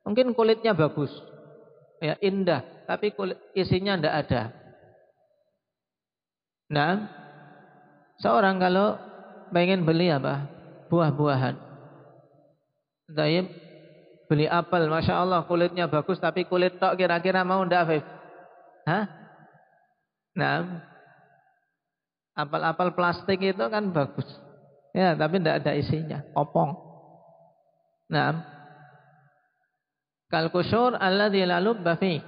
Mungkin 0.01 0.34
kulitnya 0.34 0.73
bagus. 0.73 1.13
Ya, 2.01 2.17
indah, 2.17 2.65
tapi 2.89 3.13
kulit 3.13 3.37
isinya 3.53 3.93
tidak 3.93 4.15
ada. 4.25 4.41
Nah, 6.73 7.05
seorang 8.17 8.57
kalau 8.57 8.97
pengen 9.53 9.85
beli 9.85 10.09
apa? 10.09 10.49
Buah-buahan. 10.89 11.55
Taib 13.11 13.45
Beli 14.31 14.47
apel, 14.47 14.87
masya 14.87 15.27
Allah 15.27 15.43
kulitnya 15.43 15.91
bagus, 15.91 16.15
tapi 16.15 16.47
kulit 16.47 16.79
tok 16.79 16.95
kira-kira 16.95 17.43
mau 17.43 17.67
ndak? 17.67 17.99
Hah? 18.87 19.03
Nah, 20.31 20.79
apel-apel 22.31 22.95
plastik 22.95 23.43
itu 23.43 23.59
kan 23.59 23.91
bagus, 23.91 24.23
ya, 24.95 25.19
tapi 25.19 25.43
ndak 25.43 25.67
ada 25.67 25.75
isinya, 25.75 26.23
opong. 26.31 26.79
Nah, 28.07 28.39
kalkusur 30.31 30.95
Allah 30.95 31.27
lalu 31.29 31.83
bafi, 31.83 32.23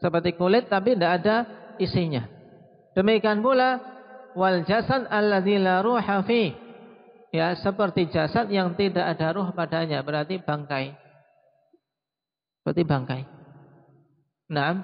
seperti 0.00 0.34
kulit 0.34 0.72
tapi 0.72 0.96
ndak 0.96 1.12
ada 1.22 1.36
isinya. 1.76 2.24
Demikian 2.96 3.44
pula 3.44 3.76
wal 4.32 4.64
jasad 4.64 5.04
alladzi 5.12 5.60
la 5.60 5.84
ruha. 5.84 6.24
Ya, 7.34 7.52
seperti 7.52 8.08
jasad 8.08 8.48
yang 8.48 8.72
tidak 8.80 9.04
ada 9.04 9.36
ruh 9.36 9.52
padanya, 9.52 10.00
berarti 10.00 10.40
bangkai. 10.40 10.96
Seperti 12.64 12.82
bangkai. 12.88 13.22
Nah, 14.48 14.80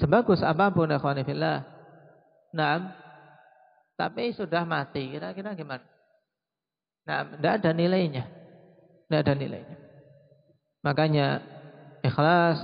sebagus 0.00 0.40
apa 0.40 0.72
pun 0.72 0.88
akhwanifillah. 0.88 1.68
Nah, 2.56 2.96
tapi 3.98 4.32
sudah 4.32 4.64
mati. 4.64 5.12
Kira-kira 5.12 5.52
gimana? 5.52 5.84
Nah, 7.04 7.28
tidak 7.28 7.52
ada 7.60 7.70
nilainya. 7.76 8.24
Tidak 9.04 9.20
ada 9.20 9.34
nilainya. 9.36 9.76
Makanya 10.82 11.26
ikhlas 12.02 12.58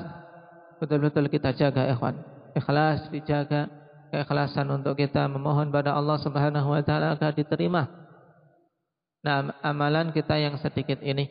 betul-betul 0.83 1.27
kita 1.31 1.55
jaga 1.55 1.87
ikhwan. 1.91 2.19
Ikhlas 2.55 3.11
dijaga, 3.15 3.71
keikhlasan 4.11 4.67
untuk 4.73 4.97
kita 4.99 5.29
memohon 5.29 5.69
pada 5.71 5.95
Allah 5.95 6.19
Subhanahu 6.19 6.69
wa 6.75 6.83
taala 6.83 7.15
agar 7.15 7.35
diterima. 7.35 7.87
Nah, 9.23 9.53
amalan 9.61 10.15
kita 10.15 10.39
yang 10.39 10.57
sedikit 10.63 11.03
ini. 11.03 11.29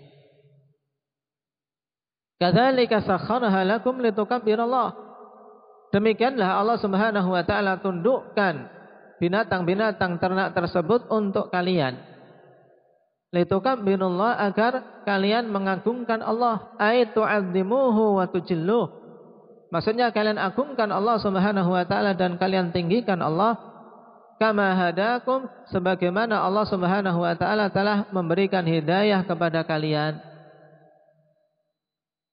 Kadzalika 2.37 3.01
sakhkharaha 3.01 3.65
lakum 3.65 3.97
litukabbirallah. 3.97 4.93
Demikianlah 5.89 6.61
Allah 6.61 6.77
Subhanahu 6.77 7.29
wa 7.33 7.43
taala 7.47 7.81
tundukkan 7.81 8.69
binatang-binatang 9.17 10.21
ternak 10.21 10.53
tersebut 10.53 11.09
untuk 11.09 11.49
kalian. 11.49 11.97
Litukabbirullah 13.35 14.39
agar 14.39 15.03
kalian 15.03 15.51
mengagungkan 15.51 16.23
Allah, 16.23 16.71
ay 16.79 17.11
tu'azzimuhu 17.11 18.23
wa 18.23 18.25
tujilluh. 18.31 18.87
Maksudnya 19.67 20.15
kalian 20.15 20.39
agungkan 20.39 20.87
Allah 20.95 21.19
Subhanahu 21.19 21.75
wa 21.75 21.83
taala 21.83 22.15
dan 22.15 22.39
kalian 22.39 22.71
tinggikan 22.71 23.19
Allah 23.19 23.59
kama 24.39 24.63
hadakum 24.79 25.43
sebagaimana 25.67 26.39
Allah 26.39 26.63
Subhanahu 26.63 27.19
wa 27.19 27.35
taala 27.35 27.67
telah 27.67 28.07
memberikan 28.15 28.63
hidayah 28.63 29.27
kepada 29.27 29.67
kalian. 29.67 30.23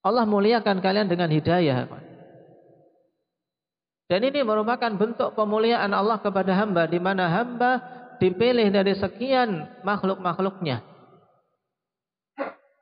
Allah 0.04 0.28
muliakan 0.28 0.78
kalian 0.78 1.10
dengan 1.10 1.26
hidayah. 1.26 1.90
Dan 4.04 4.20
ini 4.20 4.44
merupakan 4.44 4.92
bentuk 4.94 5.32
pemuliaan 5.32 5.90
Allah 5.90 6.20
kepada 6.20 6.52
hamba 6.54 6.84
di 6.86 7.00
mana 7.00 7.24
hamba 7.26 7.80
dipilih 8.20 8.68
dari 8.70 8.94
sekian 8.94 9.82
makhluk-makhluknya. 9.86 10.82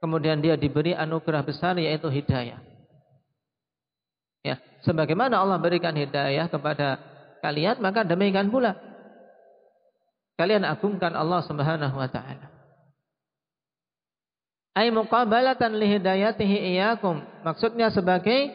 Kemudian 0.02 0.42
dia 0.42 0.58
diberi 0.58 0.92
anugerah 0.96 1.46
besar 1.46 1.78
yaitu 1.78 2.10
hidayah. 2.10 2.58
Ya, 4.42 4.58
sebagaimana 4.82 5.38
Allah 5.38 5.62
berikan 5.62 5.94
hidayah 5.94 6.50
kepada 6.50 6.98
kalian, 7.38 7.78
maka 7.78 8.02
demikian 8.02 8.50
pula 8.50 8.74
kalian 10.42 10.66
agungkan 10.66 11.14
Allah 11.14 11.38
Subhanahu 11.46 11.94
wa 11.94 12.08
taala 12.10 12.50
ay 14.72 14.88
muqabalatan 14.88 15.76
li 15.76 15.86
hidayatihi 15.86 16.74
iyyakum 16.74 17.20
maksudnya 17.44 17.92
sebagai 17.92 18.50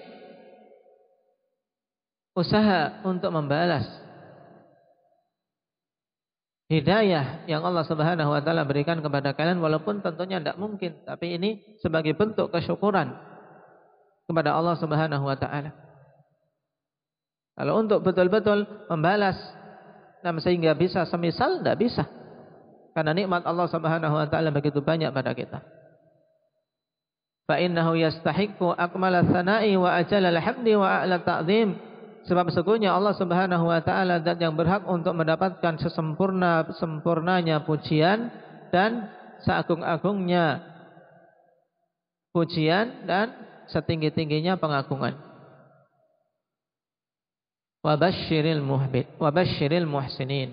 usaha 2.34 3.02
untuk 3.06 3.30
membalas 3.32 3.86
hidayah 6.68 7.48
yang 7.48 7.64
Allah 7.64 7.84
Subhanahu 7.88 8.30
wa 8.32 8.42
taala 8.44 8.68
berikan 8.68 9.00
kepada 9.00 9.32
kalian 9.32 9.64
walaupun 9.64 10.04
tentunya 10.04 10.44
tidak 10.44 10.60
mungkin 10.60 11.00
tapi 11.08 11.40
ini 11.40 11.64
sebagai 11.80 12.12
bentuk 12.14 12.52
kesyukuran 12.52 13.16
kepada 14.28 14.52
Allah 14.56 14.76
Subhanahu 14.76 15.24
wa 15.24 15.38
taala. 15.40 15.72
Kalau 17.58 17.74
untuk 17.82 18.04
betul-betul 18.06 18.68
membalas 18.92 19.40
dan 20.22 20.38
sehingga 20.44 20.76
bisa 20.76 21.08
semisal 21.08 21.64
tidak 21.64 21.80
bisa 21.80 22.04
karena 22.92 23.16
nikmat 23.16 23.48
Allah 23.48 23.68
Subhanahu 23.72 24.14
wa 24.14 24.28
taala 24.28 24.52
begitu 24.52 24.84
banyak 24.84 25.10
pada 25.16 25.32
kita. 25.32 25.64
Fa 27.48 27.64
innahu 27.64 27.96
yastahiqqu 27.96 28.76
akmala 28.76 29.24
wa 29.24 29.90
ajalla 29.96 30.36
hamdi 30.44 30.76
wa 30.76 31.00
a'la 31.00 31.24
ta'zim 31.24 31.87
sebab 32.28 32.52
sesungguhnya 32.52 32.92
Allah 32.92 33.16
Subhanahu 33.16 33.72
wa 33.72 33.80
taala 33.80 34.20
zat 34.20 34.38
yang 34.44 34.54
berhak 34.54 34.84
untuk 34.84 35.16
mendapatkan 35.16 35.80
sesempurna 35.80 36.68
sempurnanya 36.76 37.64
pujian 37.64 38.28
dan 38.70 39.08
seagung-agungnya 39.48 40.60
pujian 42.36 43.08
dan 43.08 43.32
setinggi-tingginya 43.72 44.60
pengagungan. 44.60 45.16
Wa 47.80 47.96
basyiril 47.96 48.60
muhbit 48.60 49.08
wa 49.16 49.32
basyiril 49.32 49.88
muhsinin. 49.88 50.52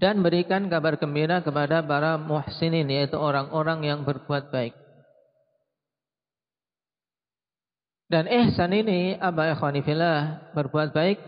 Dan 0.00 0.24
berikan 0.24 0.72
kabar 0.72 0.96
gembira 0.96 1.44
kepada 1.44 1.84
para 1.84 2.16
muhsinin 2.16 2.88
yaitu 2.88 3.20
orang-orang 3.20 3.84
yang 3.84 4.00
berbuat 4.00 4.48
baik. 4.48 4.72
Dan 8.08 8.26
ihsan 8.26 8.72
ini 8.74 9.20
aba 9.20 9.52
ikhwani 9.54 9.84
fillah 9.84 10.50
berbuat 10.56 10.90
baik 10.96 11.20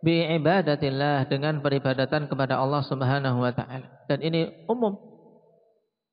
bi 0.00 0.24
ibadatillah 0.26 1.28
dengan 1.28 1.60
peribadatan 1.60 2.26
kepada 2.26 2.56
Allah 2.56 2.82
Subhanahu 2.88 3.38
wa 3.44 3.52
taala. 3.52 3.86
Dan 4.08 4.24
ini 4.24 4.48
umum 4.66 4.96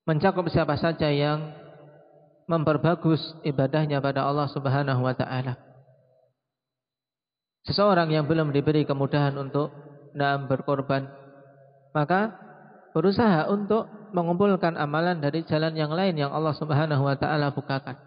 mencakup 0.04 0.46
siapa 0.52 0.76
saja 0.76 1.08
yang 1.08 1.56
memperbagus 2.46 3.18
ibadahnya 3.42 3.98
pada 4.04 4.28
Allah 4.28 4.46
Subhanahu 4.52 5.02
wa 5.02 5.16
taala. 5.16 5.56
seseorang 7.68 8.08
yang 8.08 8.24
belum 8.24 8.48
diberi 8.48 8.88
kemudahan 8.88 9.36
untuk 9.36 9.68
nah, 10.16 10.40
berkorban, 10.40 11.04
maka 11.98 12.38
berusaha 12.94 13.50
untuk 13.50 13.90
mengumpulkan 14.14 14.78
amalan 14.78 15.18
dari 15.18 15.42
jalan 15.42 15.74
yang 15.74 15.90
lain 15.90 16.14
yang 16.14 16.30
Allah 16.30 16.54
Subhanahu 16.54 17.02
wa 17.02 17.18
taala 17.18 17.50
bukakan. 17.50 17.98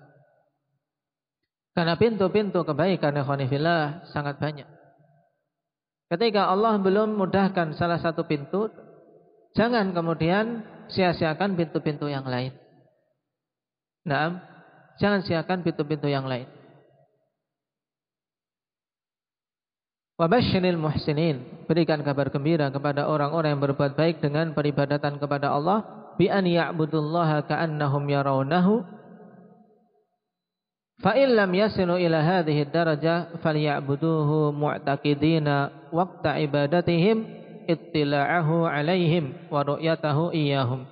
Karena 1.75 1.99
pintu-pintu 1.99 2.63
kebaikan 2.63 3.19
ikhwanifillah 3.19 4.07
sangat 4.15 4.39
banyak. 4.39 4.67
Ketika 6.07 6.47
Allah 6.47 6.79
belum 6.79 7.15
mudahkan 7.19 7.75
salah 7.75 7.99
satu 7.99 8.27
pintu, 8.27 8.67
jangan 9.55 9.95
kemudian 9.95 10.63
sia-siakan 10.91 11.55
pintu-pintu 11.55 12.11
yang 12.11 12.27
lain. 12.27 12.51
Nah, 14.03 14.39
jangan 14.99 15.23
siakan 15.23 15.63
pintu-pintu 15.63 16.11
yang 16.11 16.27
lain. 16.27 16.47
Wabashiril 20.21 20.77
muhsinin. 20.77 21.65
Berikan 21.65 22.05
kabar 22.05 22.29
gembira 22.29 22.69
kepada 22.69 23.09
orang-orang 23.09 23.57
yang 23.57 23.63
berbuat 23.65 23.97
baik 23.97 24.21
dengan 24.21 24.53
peribadatan 24.53 25.17
kepada 25.17 25.49
Allah. 25.49 25.81
Bi 26.13 26.29
an 26.29 26.45
ya'budullaha 26.45 27.49
ka'annahum 27.49 28.05
yarawnahu 28.05 29.01
Fa 31.01 31.17
in 31.17 31.33
lam 31.33 31.49
yasilu 31.49 31.97
ila 31.97 32.21
hadhihi 32.21 32.69
darajah 32.69 33.41
falyabuduhu 33.41 34.53
mu'taqidina 34.53 35.89
waqta 35.89 36.37
ibadatihim 36.37 37.25
ittila'ahu 37.65 38.69
alaihim 38.69 39.49
wa 39.49 39.65
ru'yatahu 39.65 40.29
iyyahum. 40.29 40.85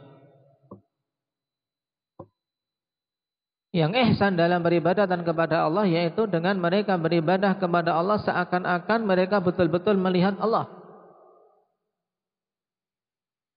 Yang 3.69 4.01
ihsan 4.01 4.33
dalam 4.33 4.65
beribadatan 4.65 5.21
kepada 5.21 5.69
Allah 5.69 5.85
yaitu 5.85 6.25
dengan 6.25 6.57
mereka 6.57 6.97
beribadah 6.97 7.53
kepada 7.61 7.93
Allah 7.93 8.17
seakan-akan 8.17 9.05
mereka 9.05 9.37
betul-betul 9.37 9.93
melihat 9.93 10.33
Allah. 10.41 10.65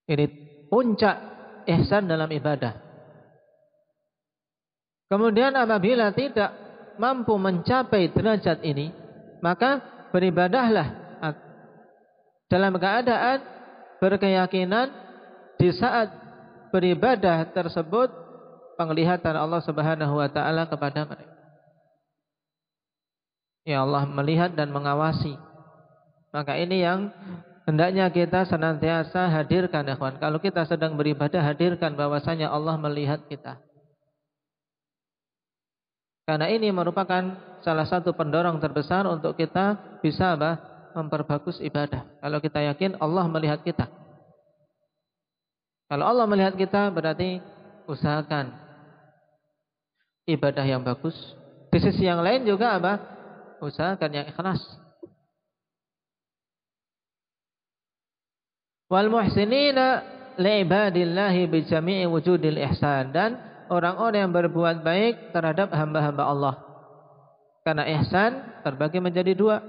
Ini 0.04 0.28
puncak 0.68 1.16
ihsan 1.64 2.04
dalam 2.04 2.28
ibadah. 2.28 2.76
Kemudian 5.08 5.56
apabila 5.56 6.12
tidak 6.12 6.52
mampu 7.00 7.32
mencapai 7.40 8.12
derajat 8.12 8.60
ini, 8.64 8.92
maka 9.40 9.80
beribadahlah 10.12 11.02
dalam 12.52 12.76
keadaan 12.76 13.40
berkeyakinan 13.96 14.92
di 15.56 15.72
saat 15.72 16.12
beribadah 16.68 17.48
tersebut 17.48 18.21
penglihatan 18.76 19.34
Allah 19.36 19.60
Subhanahu 19.64 20.18
wa 20.18 20.28
taala 20.28 20.68
kepada 20.68 21.04
mereka. 21.06 21.32
Ya 23.62 23.86
Allah 23.86 24.06
melihat 24.08 24.54
dan 24.58 24.74
mengawasi. 24.74 25.38
Maka 26.34 26.58
ini 26.58 26.82
yang 26.82 27.12
hendaknya 27.68 28.10
kita 28.10 28.48
senantiasa 28.48 29.30
hadirkan 29.30 29.86
kawan. 29.94 30.18
Kalau 30.18 30.42
kita 30.42 30.66
sedang 30.66 30.98
beribadah 30.98 31.44
hadirkan 31.44 31.94
bahwasanya 31.94 32.50
Allah 32.50 32.74
melihat 32.80 33.22
kita. 33.30 33.60
Karena 36.22 36.46
ini 36.50 36.70
merupakan 36.70 37.34
salah 37.66 37.86
satu 37.86 38.14
pendorong 38.14 38.62
terbesar 38.62 39.06
untuk 39.10 39.34
kita 39.38 39.98
bisa 40.02 40.38
apa? 40.38 40.72
memperbagus 40.92 41.56
ibadah. 41.64 42.04
Kalau 42.20 42.36
kita 42.36 42.60
yakin 42.68 43.00
Allah 43.00 43.24
melihat 43.24 43.64
kita. 43.64 43.88
Kalau 45.88 46.04
Allah 46.04 46.28
melihat 46.28 46.52
kita 46.52 46.92
berarti 46.92 47.40
usahakan 47.88 48.52
ibadah 50.26 50.62
yang 50.62 50.82
bagus. 50.82 51.14
Di 51.72 51.80
sisi 51.80 52.04
yang 52.04 52.20
lain 52.20 52.44
juga 52.44 52.76
apa? 52.76 52.92
Usahakan 53.62 54.10
yang 54.12 54.26
ikhlas. 54.28 54.60
Wal 58.92 59.08
muhsinina 59.08 60.04
li'ibadillahi 60.36 61.48
bi 61.48 61.64
jami'i 61.64 62.04
wujudil 62.04 62.60
ihsan 62.70 63.08
dan 63.14 63.40
orang-orang 63.72 64.28
yang 64.28 64.32
berbuat 64.36 64.84
baik 64.84 65.32
terhadap 65.32 65.72
hamba-hamba 65.72 66.24
Allah. 66.28 66.54
Karena 67.64 67.88
ihsan 68.00 68.60
terbagi 68.60 69.00
menjadi 69.00 69.32
dua. 69.32 69.64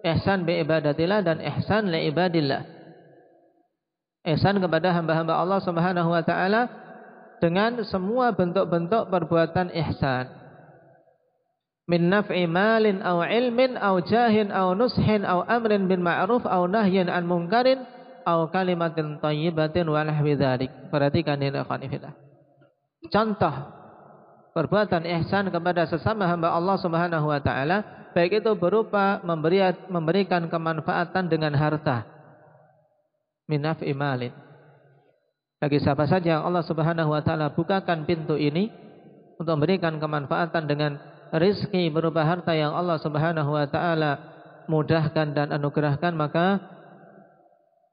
Ihsan 0.00 0.46
bi 0.46 0.62
ibadatillah 0.62 1.20
dan 1.26 1.42
ihsan 1.42 1.90
li 1.90 2.08
ibadillah. 2.08 2.62
Ihsan 4.22 4.60
kepada 4.60 4.92
hamba-hamba 4.94 5.34
Allah 5.34 5.60
Subhanahu 5.64 6.08
wa 6.12 6.22
taala 6.22 6.79
dengan 7.40 7.80
semua 7.88 8.30
bentuk-bentuk 8.36 9.08
perbuatan 9.08 9.72
ihsan. 9.72 10.28
Min 11.90 12.06
naf'i 12.06 12.46
malin 12.46 13.02
aw 13.02 13.26
ilmin 13.26 13.74
aw 13.74 13.98
jahin 14.06 14.54
aw 14.54 14.76
nushin 14.78 15.26
aw 15.26 15.42
amrin 15.50 15.90
bil 15.90 15.98
ma'ruf 15.98 16.46
aw 16.46 16.68
nahyin 16.70 17.10
an 17.10 17.26
munkarin 17.26 17.82
aw 18.22 18.46
kalimatin 18.52 19.18
thayyibatin 19.18 19.90
wa 19.90 20.06
nahwi 20.06 20.38
dzalik. 20.38 20.70
Perhatikan 20.94 21.42
ini 21.42 21.58
akhwan 21.58 21.82
fillah 21.90 22.30
contoh 23.08 23.54
perbuatan 24.52 25.08
ihsan 25.08 25.48
kepada 25.48 25.88
sesama 25.88 26.28
hamba 26.28 26.52
Allah 26.52 26.76
Subhanahu 26.76 27.32
wa 27.32 27.40
taala 27.40 28.10
baik 28.12 28.44
itu 28.44 28.52
berupa 28.58 29.24
memberi, 29.24 29.64
memberikan 29.88 30.44
kemanfaatan 30.52 31.32
dengan 31.32 31.56
harta 31.56 32.04
minaf 33.48 33.80
imalin 33.80 34.34
bagi 35.60 35.78
siapa 35.78 36.08
saja 36.08 36.40
Allah 36.40 36.64
Subhanahu 36.64 37.12
wa 37.12 37.20
taala 37.20 37.52
bukakan 37.52 38.08
pintu 38.08 38.34
ini 38.34 38.72
untuk 39.36 39.60
memberikan 39.60 40.00
kemanfaatan 40.00 40.64
dengan 40.64 40.96
rizki 41.36 41.92
berupa 41.92 42.24
harta 42.24 42.56
yang 42.56 42.72
Allah 42.72 42.96
Subhanahu 42.96 43.52
wa 43.52 43.66
taala 43.68 44.12
mudahkan 44.66 45.36
dan 45.36 45.52
anugerahkan 45.52 46.16
maka 46.16 46.58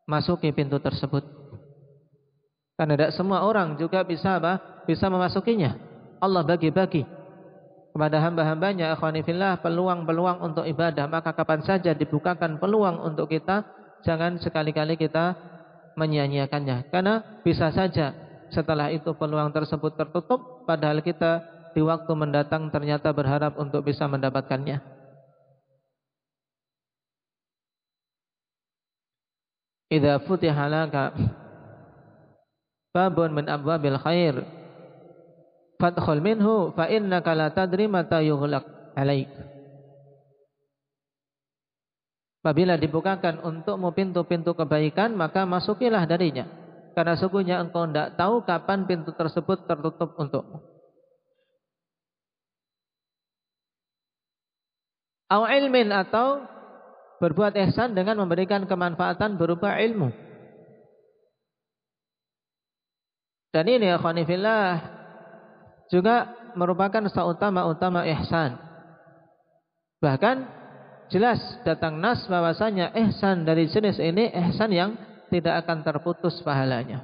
masuki 0.08 0.56
pintu 0.56 0.80
tersebut 0.80 1.38
karena 2.78 2.94
tidak 2.94 3.12
semua 3.18 3.42
orang 3.42 3.74
juga 3.82 4.06
bisa 4.06 4.38
apa? 4.38 4.86
Bisa 4.86 5.10
memasukinya. 5.10 5.74
Allah 6.22 6.46
bagi-bagi 6.46 7.02
kepada 7.90 8.22
hamba-hambanya 8.22 8.94
akhwanifillah 8.94 9.66
peluang-peluang 9.66 10.46
untuk 10.46 10.62
ibadah. 10.70 11.10
Maka 11.10 11.34
kapan 11.34 11.66
saja 11.66 11.98
dibukakan 11.98 12.62
peluang 12.62 13.02
untuk 13.02 13.34
kita, 13.34 13.66
jangan 14.06 14.38
sekali-kali 14.38 14.94
kita 14.94 15.34
menyia-nyiakannya. 15.98 16.94
Karena 16.94 17.42
bisa 17.42 17.74
saja 17.74 18.14
setelah 18.54 18.94
itu 18.94 19.12
peluang 19.18 19.52
tersebut 19.52 19.98
tertutup 19.98 20.64
padahal 20.64 21.04
kita 21.04 21.44
di 21.74 21.82
waktu 21.84 22.14
mendatang 22.16 22.70
ternyata 22.72 23.12
berharap 23.12 23.58
untuk 23.60 23.84
bisa 23.84 24.06
mendapatkannya. 24.06 24.80
Idza 29.88 30.20
futiha 30.24 30.66
laka 30.68 31.16
babun 32.92 33.40
min 33.40 33.46
abwabil 33.48 33.96
khair 34.04 34.36
fadkhul 35.80 36.20
minhu 36.20 36.76
fa 36.76 36.92
innaka 36.92 37.32
la 37.32 37.48
tadri 37.56 37.88
mata 37.88 38.20
yughlaq 38.20 38.68
alaik 38.98 39.32
Apabila 42.48 42.80
dibukakan 42.80 43.44
untukmu 43.44 43.92
pintu-pintu 43.92 44.56
kebaikan 44.56 45.12
maka 45.20 45.44
masukilah 45.44 46.08
darinya. 46.08 46.48
Karena 46.96 47.20
sungguhnya 47.20 47.60
engkau 47.60 47.84
tidak 47.84 48.16
tahu 48.16 48.40
kapan 48.48 48.88
pintu 48.88 49.12
tersebut 49.12 49.68
tertutup 49.68 50.16
untukmu. 50.16 50.64
Au 55.28 55.44
ilmin 55.44 55.92
atau 55.92 56.48
berbuat 57.20 57.52
ihsan 57.68 57.92
dengan 57.92 58.16
memberikan 58.24 58.64
kemanfaatan 58.64 59.36
berupa 59.36 59.76
ilmu. 59.84 60.16
Dan 63.52 63.68
ini 63.68 63.92
ya 63.92 64.00
juga 65.92 66.32
merupakan 66.56 67.12
seutama-utama 67.12 68.08
ihsan. 68.08 68.56
Bahkan 70.00 70.58
jelas 71.08 71.40
datang 71.64 72.00
nas 72.00 72.24
bahwasanya 72.28 72.92
ihsan 73.08 73.48
dari 73.48 73.68
jenis 73.72 74.00
ini 74.00 74.32
ihsan 74.48 74.72
yang 74.72 74.92
tidak 75.32 75.64
akan 75.66 75.84
terputus 75.84 76.40
pahalanya. 76.44 77.04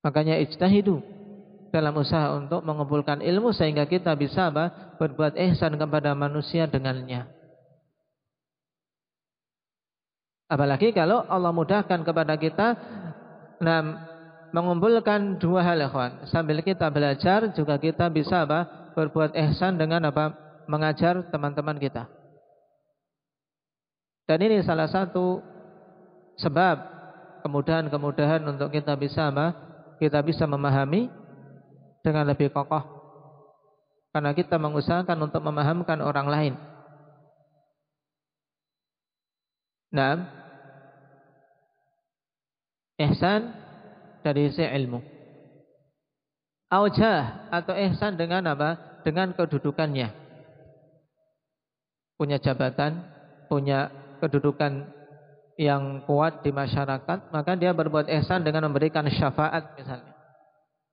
Makanya 0.00 0.40
ijtahidu 0.40 1.04
dalam 1.70 1.94
usaha 1.96 2.34
untuk 2.34 2.64
mengumpulkan 2.64 3.20
ilmu 3.20 3.52
sehingga 3.52 3.86
kita 3.86 4.16
bisa 4.16 4.50
apa? 4.50 4.96
berbuat 5.00 5.36
ihsan 5.36 5.80
kepada 5.80 6.12
manusia 6.12 6.68
dengannya. 6.68 7.24
Apalagi 10.50 10.90
kalau 10.90 11.24
Allah 11.30 11.54
mudahkan 11.54 12.02
kepada 12.02 12.34
kita 12.34 12.74
nah, 13.62 13.80
mengumpulkan 14.50 15.38
dua 15.38 15.62
hal 15.62 15.78
ikhwan. 15.78 16.26
Sambil 16.26 16.58
kita 16.60 16.90
belajar 16.90 17.54
juga 17.54 17.78
kita 17.78 18.10
bisa 18.10 18.44
apa? 18.44 18.92
berbuat 18.98 19.32
ihsan 19.36 19.78
dengan 19.78 20.10
apa? 20.10 20.49
Mengajar 20.70 21.26
teman-teman 21.34 21.74
kita. 21.82 22.06
Dan 24.30 24.38
ini 24.46 24.62
salah 24.62 24.86
satu 24.86 25.42
sebab 26.38 26.76
kemudahan-kemudahan 27.42 28.46
untuk 28.46 28.70
kita 28.70 28.94
bisa 28.94 29.26
kita 29.98 30.22
bisa 30.22 30.46
memahami 30.46 31.10
dengan 32.06 32.30
lebih 32.30 32.54
kokoh. 32.54 33.02
Karena 34.14 34.30
kita 34.30 34.54
mengusahakan 34.58 35.18
untuk 35.26 35.42
memahamkan 35.42 35.98
orang 36.02 36.26
lain. 36.30 36.54
Nah, 39.90 40.22
ihsan 43.02 43.50
dari 44.22 44.50
si 44.54 44.62
ilmu. 44.62 45.02
Aujah 46.70 47.50
atau 47.50 47.74
ihsan 47.74 48.14
dengan 48.14 48.46
apa? 48.46 49.02
Dengan 49.02 49.34
kedudukannya. 49.34 50.19
Punya 52.20 52.36
jabatan, 52.36 53.00
punya 53.48 53.88
kedudukan 54.20 54.84
yang 55.56 56.04
kuat 56.04 56.44
di 56.44 56.52
masyarakat, 56.52 57.32
maka 57.32 57.56
dia 57.56 57.72
berbuat 57.72 58.12
ihsan 58.20 58.44
dengan 58.44 58.68
memberikan 58.68 59.08
syafaat 59.08 59.72
misalnya 59.80 60.20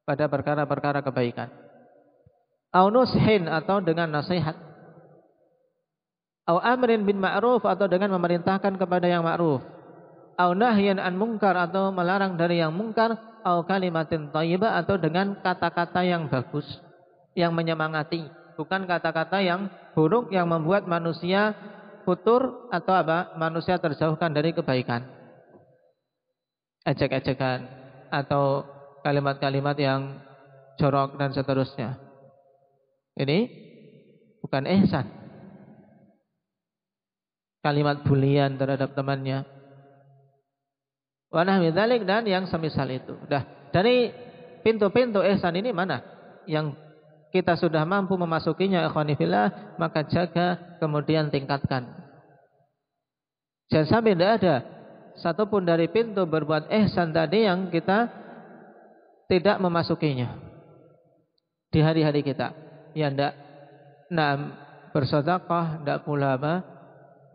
pada 0.08 0.32
perkara-perkara 0.32 1.04
kebaikan. 1.04 1.52
Au 2.72 2.88
nushin 2.88 3.52
atau 3.52 3.84
dengan 3.84 4.08
nasihat. 4.08 4.56
Au 6.48 6.64
amrin 6.64 7.04
bin 7.04 7.20
ma'ruf 7.20 7.68
atau 7.68 7.92
dengan 7.92 8.16
memerintahkan 8.16 8.80
kepada 8.80 9.04
yang 9.12 9.28
ma'ruf. 9.28 9.60
Au 10.40 10.56
nahyan 10.56 10.96
an 10.96 11.20
mungkar 11.20 11.60
atau 11.60 11.92
melarang 11.92 12.40
dari 12.40 12.64
yang 12.64 12.72
mungkar 12.72 13.20
au 13.44 13.68
kalimatin 13.68 14.32
thayyibah 14.32 14.80
atau 14.80 14.96
dengan 14.96 15.36
kata-kata 15.44 16.08
yang 16.08 16.32
bagus 16.32 16.64
yang 17.36 17.52
menyemangati, 17.52 18.26
bukan 18.56 18.88
kata-kata 18.88 19.44
yang 19.44 19.68
buruk 19.98 20.30
yang 20.30 20.46
membuat 20.46 20.86
manusia 20.86 21.58
futur 22.06 22.70
atau 22.70 22.94
apa? 22.94 23.34
Manusia 23.42 23.82
terjauhkan 23.82 24.30
dari 24.30 24.54
kebaikan. 24.54 25.02
Ejek-ejekan 26.86 27.66
atau 28.14 28.62
kalimat-kalimat 29.02 29.74
yang 29.82 30.22
jorok 30.78 31.18
dan 31.18 31.34
seterusnya. 31.34 31.98
Ini 33.18 33.50
bukan 34.46 34.70
ihsan. 34.70 35.10
Kalimat 37.66 38.06
bulian 38.06 38.56
terhadap 38.56 38.94
temannya, 38.94 39.44
Wanah 41.28 41.60
dan 42.08 42.24
yang 42.24 42.48
semisal 42.48 42.88
itu. 42.88 43.18
Dah 43.28 43.44
dari 43.76 44.08
pintu-pintu 44.64 45.20
ihsan 45.36 45.60
ini 45.60 45.76
mana 45.76 46.00
yang 46.48 46.72
kita 47.32 47.60
sudah 47.60 47.84
mampu 47.84 48.16
memasukinya 48.16 48.88
ikhwanifillah 48.88 49.78
maka 49.82 50.08
jaga 50.08 50.78
kemudian 50.80 51.28
tingkatkan. 51.28 51.88
Jangan 53.68 53.88
sampai 53.88 54.16
tidak 54.16 54.32
ada 54.40 54.56
satupun 55.20 55.68
dari 55.68 55.92
pintu 55.92 56.24
berbuat 56.24 56.72
ihsan 56.72 57.12
tadi 57.12 57.44
yang 57.44 57.68
kita 57.68 58.08
tidak 59.28 59.60
memasukinya 59.60 60.40
di 61.68 61.80
hari-hari 61.84 62.24
kita. 62.24 62.56
Ya 62.96 63.12
ndak 63.12 63.34
nah 64.08 64.34
bersedekah, 64.96 65.84
ndak 65.84 66.08
pula 66.08 66.40
apa? 66.40 66.54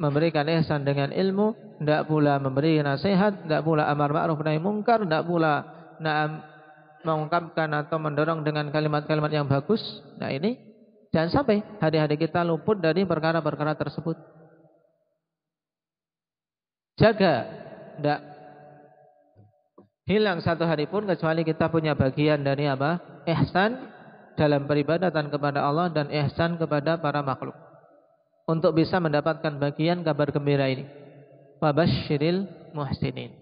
memberikan 0.01 0.49
ihsan 0.51 0.83
dengan 0.83 1.15
ilmu, 1.15 1.79
tidak 1.79 2.11
pula 2.11 2.43
memberi 2.43 2.83
nasihat, 2.83 3.47
tidak 3.47 3.63
pula 3.63 3.87
amar 3.87 4.11
ma'ruf 4.11 4.43
nahi 4.43 4.59
mungkar, 4.59 5.07
tidak 5.07 5.23
pula 5.31 5.63
na'am 6.03 6.43
mengungkapkan 7.03 7.69
atau 7.87 7.99
mendorong 7.99 8.43
dengan 8.43 8.71
kalimat-kalimat 8.71 9.31
yang 9.31 9.47
bagus. 9.47 9.83
Nah 10.19 10.31
ini 10.31 10.59
jangan 11.11 11.31
sampai 11.43 11.63
hari-hari 11.83 12.17
kita 12.19 12.43
luput 12.47 12.79
dari 12.79 13.03
perkara-perkara 13.05 13.75
tersebut. 13.79 14.17
Jaga 16.99 17.35
tidak 17.99 18.21
hilang 20.07 20.39
satu 20.43 20.63
hari 20.63 20.87
pun 20.87 21.03
kecuali 21.07 21.43
kita 21.43 21.67
punya 21.69 21.99
bagian 21.99 22.43
dari 22.47 22.71
apa? 22.71 23.23
Ihsan 23.27 23.91
dalam 24.39 24.65
peribadatan 24.65 25.29
kepada 25.29 25.67
Allah 25.67 25.91
dan 25.91 26.09
ihsan 26.11 26.57
kepada 26.57 26.99
para 26.99 27.21
makhluk 27.21 27.55
untuk 28.47 28.75
bisa 28.75 28.99
mendapatkan 28.99 29.57
bagian 29.59 30.03
kabar 30.03 30.31
gembira 30.31 30.67
ini. 30.69 30.87
Wabashiril 31.63 32.47
muhsinin. 32.75 33.42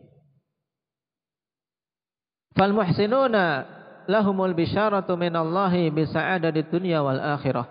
Fal 2.55 2.75
muhsinuna 2.75 3.67
lahumul 4.11 4.55
bisyaratu 4.59 5.15
minallahi 5.15 5.91
bisa'adati 5.95 6.67
dunya 6.67 6.99
wal 6.99 7.21
akhirah. 7.21 7.67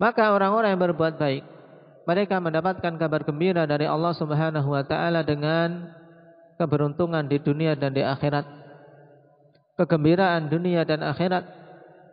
Maka 0.00 0.32
orang-orang 0.32 0.74
yang 0.74 0.82
berbuat 0.90 1.20
baik 1.20 1.44
mereka 2.08 2.40
mendapatkan 2.42 2.96
kabar 2.96 3.22
gembira 3.22 3.68
dari 3.68 3.84
Allah 3.86 4.10
Subhanahu 4.16 4.72
wa 4.72 4.82
taala 4.82 5.22
dengan 5.22 5.92
keberuntungan 6.56 7.28
di 7.28 7.38
dunia 7.38 7.76
dan 7.78 7.94
di 7.94 8.02
akhirat. 8.02 8.58
Kegembiraan 9.78 10.52
dunia 10.52 10.84
dan 10.84 11.00
akhirat, 11.00 11.44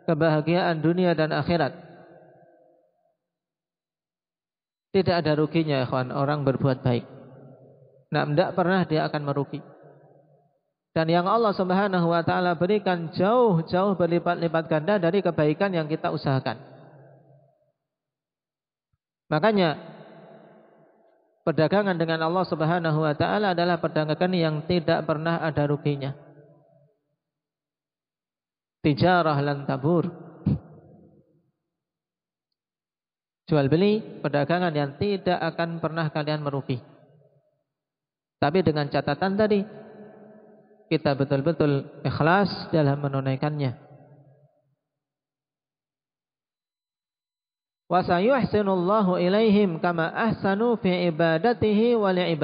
kebahagiaan 0.08 0.80
dunia 0.80 1.12
dan 1.12 1.34
akhirat. 1.36 1.76
Tidak 4.88 5.12
ada 5.12 5.36
ruginya 5.36 5.84
kawan 5.84 6.14
orang 6.14 6.48
berbuat 6.48 6.80
baik. 6.80 7.04
Nah, 8.08 8.24
tidak 8.24 8.56
pernah 8.56 8.88
dia 8.88 9.04
akan 9.04 9.22
merugi. 9.28 9.60
Dan 10.96 11.06
yang 11.12 11.28
Allah 11.28 11.52
Subhanahu 11.52 12.06
wa 12.08 12.22
taala 12.24 12.56
berikan 12.56 13.12
jauh-jauh 13.12 13.94
berlipat-lipat 13.94 14.64
ganda 14.66 14.94
dari 14.96 15.20
kebaikan 15.20 15.70
yang 15.70 15.86
kita 15.86 16.08
usahakan. 16.08 16.58
Makanya 19.28 19.76
perdagangan 21.44 21.96
dengan 22.00 22.24
Allah 22.24 22.44
Subhanahu 22.48 22.98
wa 23.04 23.14
taala 23.14 23.52
adalah 23.52 23.76
perdagangan 23.76 24.32
yang 24.32 24.64
tidak 24.64 25.04
pernah 25.04 25.44
ada 25.44 25.68
ruginya. 25.68 26.16
Tijarah 28.80 29.38
lan 29.44 29.68
tabur. 29.68 30.08
Jual 33.48 33.68
beli 33.68 34.00
perdagangan 34.00 34.72
yang 34.76 34.96
tidak 35.00 35.40
akan 35.40 35.80
pernah 35.80 36.08
kalian 36.12 36.44
merugi. 36.44 36.80
Tapi 38.38 38.60
dengan 38.60 38.86
catatan 38.86 39.34
tadi 39.34 39.60
kita 40.88 41.12
betul-betul 41.14 42.02
ikhlas 42.02 42.48
dalam 42.72 42.98
menunaikannya. 43.04 43.76
Wa 47.88 48.04
ilaihim 49.16 49.80
kama 49.80 50.12
ahsanu 50.12 50.76
fi 50.76 51.08
ibadatihi 51.08 51.96
wa 51.96 52.12
li. 52.12 52.36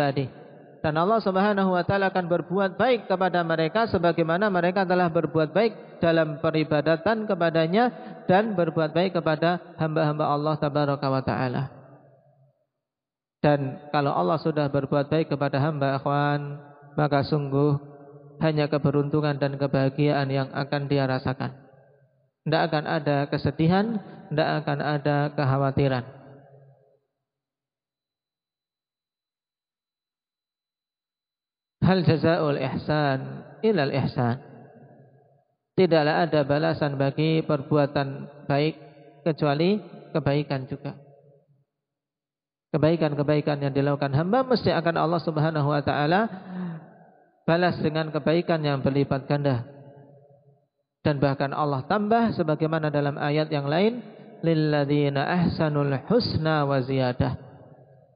Dan 0.84 1.00
Allah 1.00 1.20
Subhanahu 1.20 1.72
wa 1.72 1.80
taala 1.80 2.12
akan 2.12 2.28
berbuat 2.28 2.76
baik 2.76 3.08
kepada 3.08 3.40
mereka 3.40 3.88
sebagaimana 3.88 4.52
mereka 4.52 4.84
telah 4.84 5.08
berbuat 5.08 5.56
baik 5.56 6.00
dalam 6.00 6.44
peribadatan 6.44 7.24
kepadanya 7.24 7.88
dan 8.28 8.52
berbuat 8.52 8.92
baik 8.92 9.16
kepada 9.16 9.76
hamba-hamba 9.80 10.28
Allah 10.28 10.54
tabaraka 10.60 11.08
wa 11.08 11.22
taala. 11.24 11.62
Dan 13.40 13.80
kalau 13.92 14.12
Allah 14.12 14.40
sudah 14.40 14.68
berbuat 14.68 15.08
baik 15.08 15.32
kepada 15.32 15.60
hamba 15.60 16.00
akhwan, 16.00 16.60
maka 16.96 17.20
sungguh 17.24 17.93
hanya 18.42 18.66
keberuntungan 18.66 19.38
dan 19.38 19.54
kebahagiaan 19.60 20.28
yang 20.30 20.48
akan 20.50 20.90
dia 20.90 21.06
rasakan. 21.06 21.54
Tidak 22.44 22.62
akan 22.70 22.84
ada 22.84 23.16
kesedihan, 23.30 23.98
tidak 24.30 24.48
akan 24.64 24.78
ada 24.82 25.16
kekhawatiran. 25.32 26.04
Hal 31.84 32.00
jazaul 32.04 32.56
ihsan 32.56 33.44
ilal 33.60 33.92
ihsan. 33.92 34.40
Tidaklah 35.74 36.24
ada 36.24 36.40
balasan 36.46 36.96
bagi 36.96 37.42
perbuatan 37.44 38.30
baik 38.48 38.74
kecuali 39.26 39.80
kebaikan 40.14 40.64
juga. 40.70 40.94
Kebaikan-kebaikan 42.70 43.58
yang 43.62 43.72
dilakukan 43.74 44.10
hamba 44.14 44.42
mesti 44.42 44.70
akan 44.70 44.96
Allah 44.98 45.20
Subhanahu 45.22 45.68
wa 45.70 45.82
taala 45.82 46.26
balas 47.44 47.76
dengan 47.80 48.08
kebaikan 48.10 48.60
yang 48.64 48.80
berlipat 48.80 49.28
ganda. 49.28 49.64
Dan 51.04 51.20
bahkan 51.20 51.52
Allah 51.52 51.84
tambah 51.84 52.32
sebagaimana 52.32 52.88
dalam 52.88 53.20
ayat 53.20 53.52
yang 53.52 53.68
lain 53.68 54.00
lilladzina 54.40 55.28
ahsanul 55.28 55.92
husna 56.08 56.64
wa 56.64 56.80
ziyadah 56.80 57.44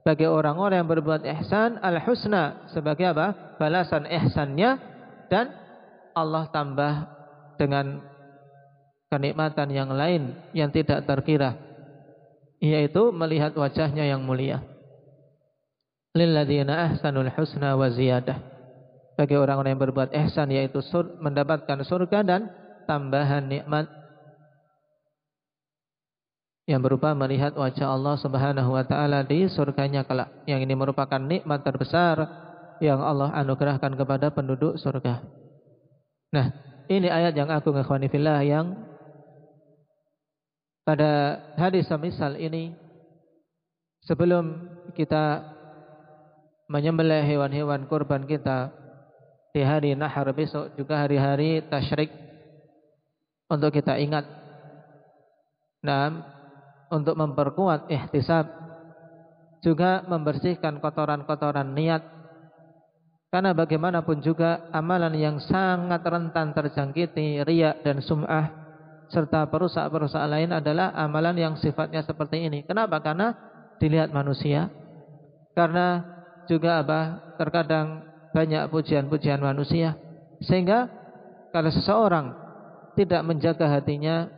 bagi 0.08 0.24
orang-orang 0.24 0.80
yang 0.80 0.88
berbuat 0.88 1.20
ihsan 1.20 1.76
al-husna 1.84 2.64
sebagai 2.72 3.12
apa? 3.12 3.60
Balasan 3.60 4.08
ihsannya 4.08 4.80
dan 5.28 5.52
Allah 6.16 6.48
tambah 6.48 6.94
dengan 7.60 8.00
kenikmatan 9.12 9.68
yang 9.68 9.92
lain 9.92 10.32
yang 10.56 10.72
tidak 10.72 11.04
terkira 11.04 11.60
yaitu 12.56 13.12
melihat 13.12 13.52
wajahnya 13.52 14.08
yang 14.08 14.24
mulia. 14.24 14.64
Lilladzina 16.16 16.88
ahsanul 16.88 17.28
husna 17.36 17.76
wa 17.76 17.92
ziyadah. 17.92 18.57
Bagi 19.18 19.34
orang-orang 19.34 19.74
yang 19.74 19.82
berbuat 19.82 20.14
ihsan 20.14 20.54
yaitu 20.54 20.78
sur 20.78 21.18
mendapatkan 21.18 21.82
surga 21.82 22.22
dan 22.22 22.54
tambahan 22.86 23.50
nikmat 23.50 23.90
yang 26.70 26.78
berupa 26.78 27.16
melihat 27.18 27.56
wajah 27.58 27.90
Allah 27.90 28.14
Subhanahu 28.14 28.78
wa 28.78 28.84
taala 28.86 29.26
di 29.26 29.50
surganya 29.50 30.06
kelak. 30.06 30.46
Yang 30.46 30.70
ini 30.70 30.74
merupakan 30.78 31.18
nikmat 31.18 31.66
terbesar 31.66 32.22
yang 32.78 33.02
Allah 33.02 33.34
anugerahkan 33.34 33.98
kepada 33.98 34.30
penduduk 34.30 34.78
surga. 34.78 35.18
Nah, 36.30 36.46
ini 36.86 37.10
ayat 37.10 37.34
yang 37.34 37.50
agung 37.50 37.74
ikhwani 37.74 38.06
fillah 38.06 38.38
yang 38.46 38.76
pada 40.86 41.42
hadis 41.58 41.90
semisal 41.90 42.38
ini 42.38 42.72
sebelum 44.08 44.56
kita 44.96 45.56
menyembelih 46.68 47.24
hewan-hewan 47.24 47.88
kurban 47.88 48.24
kita 48.24 48.72
di 49.58 49.66
hari 49.66 49.98
nahar 49.98 50.30
besok 50.30 50.70
juga 50.78 51.02
hari-hari 51.02 51.66
tasyrik 51.66 52.14
untuk 53.50 53.74
kita 53.74 53.98
ingat 53.98 54.22
nah 55.82 56.14
untuk 56.94 57.18
memperkuat 57.18 57.90
ihtisab 57.90 58.46
juga 59.58 60.06
membersihkan 60.06 60.78
kotoran-kotoran 60.78 61.74
niat 61.74 62.06
karena 63.34 63.50
bagaimanapun 63.50 64.22
juga 64.22 64.62
amalan 64.70 65.18
yang 65.18 65.42
sangat 65.42 66.06
rentan 66.06 66.54
terjangkiti 66.54 67.42
riak 67.42 67.82
dan 67.82 67.98
sum'ah 67.98 68.54
serta 69.10 69.42
perusak-perusak 69.50 70.22
lain 70.22 70.54
adalah 70.54 70.94
amalan 70.94 71.36
yang 71.36 71.54
sifatnya 71.56 72.00
seperti 72.04 72.48
ini. 72.48 72.64
Kenapa? 72.64 73.00
Karena 73.00 73.32
dilihat 73.76 74.12
manusia. 74.12 74.72
Karena 75.52 76.04
juga 76.48 76.80
apa? 76.80 77.20
Terkadang 77.36 78.07
banyak 78.32 78.68
pujian-pujian 78.68 79.40
manusia. 79.40 79.96
Sehingga 80.44 80.88
kalau 81.50 81.70
seseorang 81.72 82.26
tidak 82.94 83.22
menjaga 83.24 83.66
hatinya, 83.70 84.28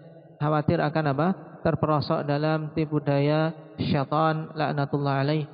khawatir 0.41 0.79
akan 0.81 1.05
apa? 1.17 1.29
Terperosok 1.61 2.25
dalam 2.25 2.73
tipu 2.73 3.05
daya 3.05 3.53
syaitan 3.77 4.49
laknatullah 4.57 5.21
alaih. 5.21 5.45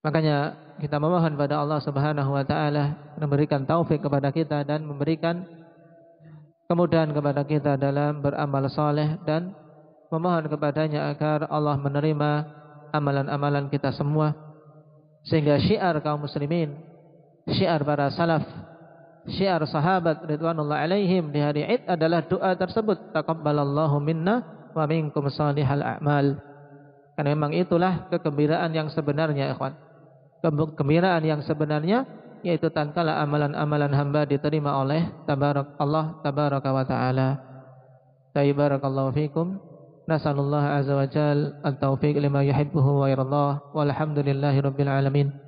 Makanya 0.00 0.56
kita 0.80 0.96
memohon 0.96 1.34
pada 1.36 1.60
Allah 1.60 1.82
Subhanahu 1.82 2.30
wa 2.32 2.44
taala 2.46 3.12
memberikan 3.18 3.66
taufik 3.66 4.00
kepada 4.00 4.32
kita 4.32 4.64
dan 4.64 4.86
memberikan 4.86 5.44
kemudahan 6.70 7.10
kepada 7.12 7.42
kita 7.44 7.76
dalam 7.76 8.24
beramal 8.24 8.70
saleh 8.70 9.20
dan 9.26 9.52
memohon 10.08 10.48
kepadanya 10.48 11.12
agar 11.12 11.50
Allah 11.52 11.76
menerima 11.76 12.30
amalan-amalan 12.94 13.68
kita 13.68 13.92
semua 13.92 14.47
sehingga 15.26 15.58
syiar 15.58 15.98
kaum 16.04 16.24
muslimin 16.24 16.76
syiar 17.48 17.82
para 17.82 18.12
salaf 18.12 18.44
syiar 19.28 19.62
sahabat 19.66 20.24
ridwanullah 20.24 20.84
alaihim 20.84 21.32
di 21.32 21.40
hari 21.42 21.62
Id 21.66 21.88
adalah 21.88 22.24
doa 22.24 22.54
tersebut 22.54 23.12
taqabbalallahu 23.12 23.96
minna 24.02 24.42
wa 24.72 24.84
minkum 24.84 25.26
salihal 25.32 25.82
a'mal 25.82 26.38
karena 27.18 27.28
memang 27.34 27.52
itulah 27.56 28.06
kegembiraan 28.12 28.70
yang 28.72 28.88
sebenarnya 28.92 29.52
ikhwan 29.52 29.74
kegembiraan 30.40 31.24
yang 31.26 31.42
sebenarnya 31.42 32.06
yaitu 32.46 32.70
tatkala 32.70 33.18
amalan-amalan 33.18 33.90
hamba 33.90 34.22
diterima 34.22 34.78
oleh 34.78 35.10
tabarak 35.26 35.74
Allah 35.78 36.18
tabaraka 36.22 36.70
wa 36.70 36.84
taala. 36.86 37.28
Tayyibarakallahu 38.34 39.10
fikum. 39.16 39.58
نسأل 40.08 40.38
الله 40.38 40.62
عز 40.62 40.90
وجل 40.90 41.52
التوفيق 41.66 42.16
لما 42.16 42.42
يحبه 42.42 42.86
ويرضاه 42.86 43.60
والحمد 43.74 44.18
لله 44.18 44.60
رب 44.60 44.80
العالمين. 44.80 45.47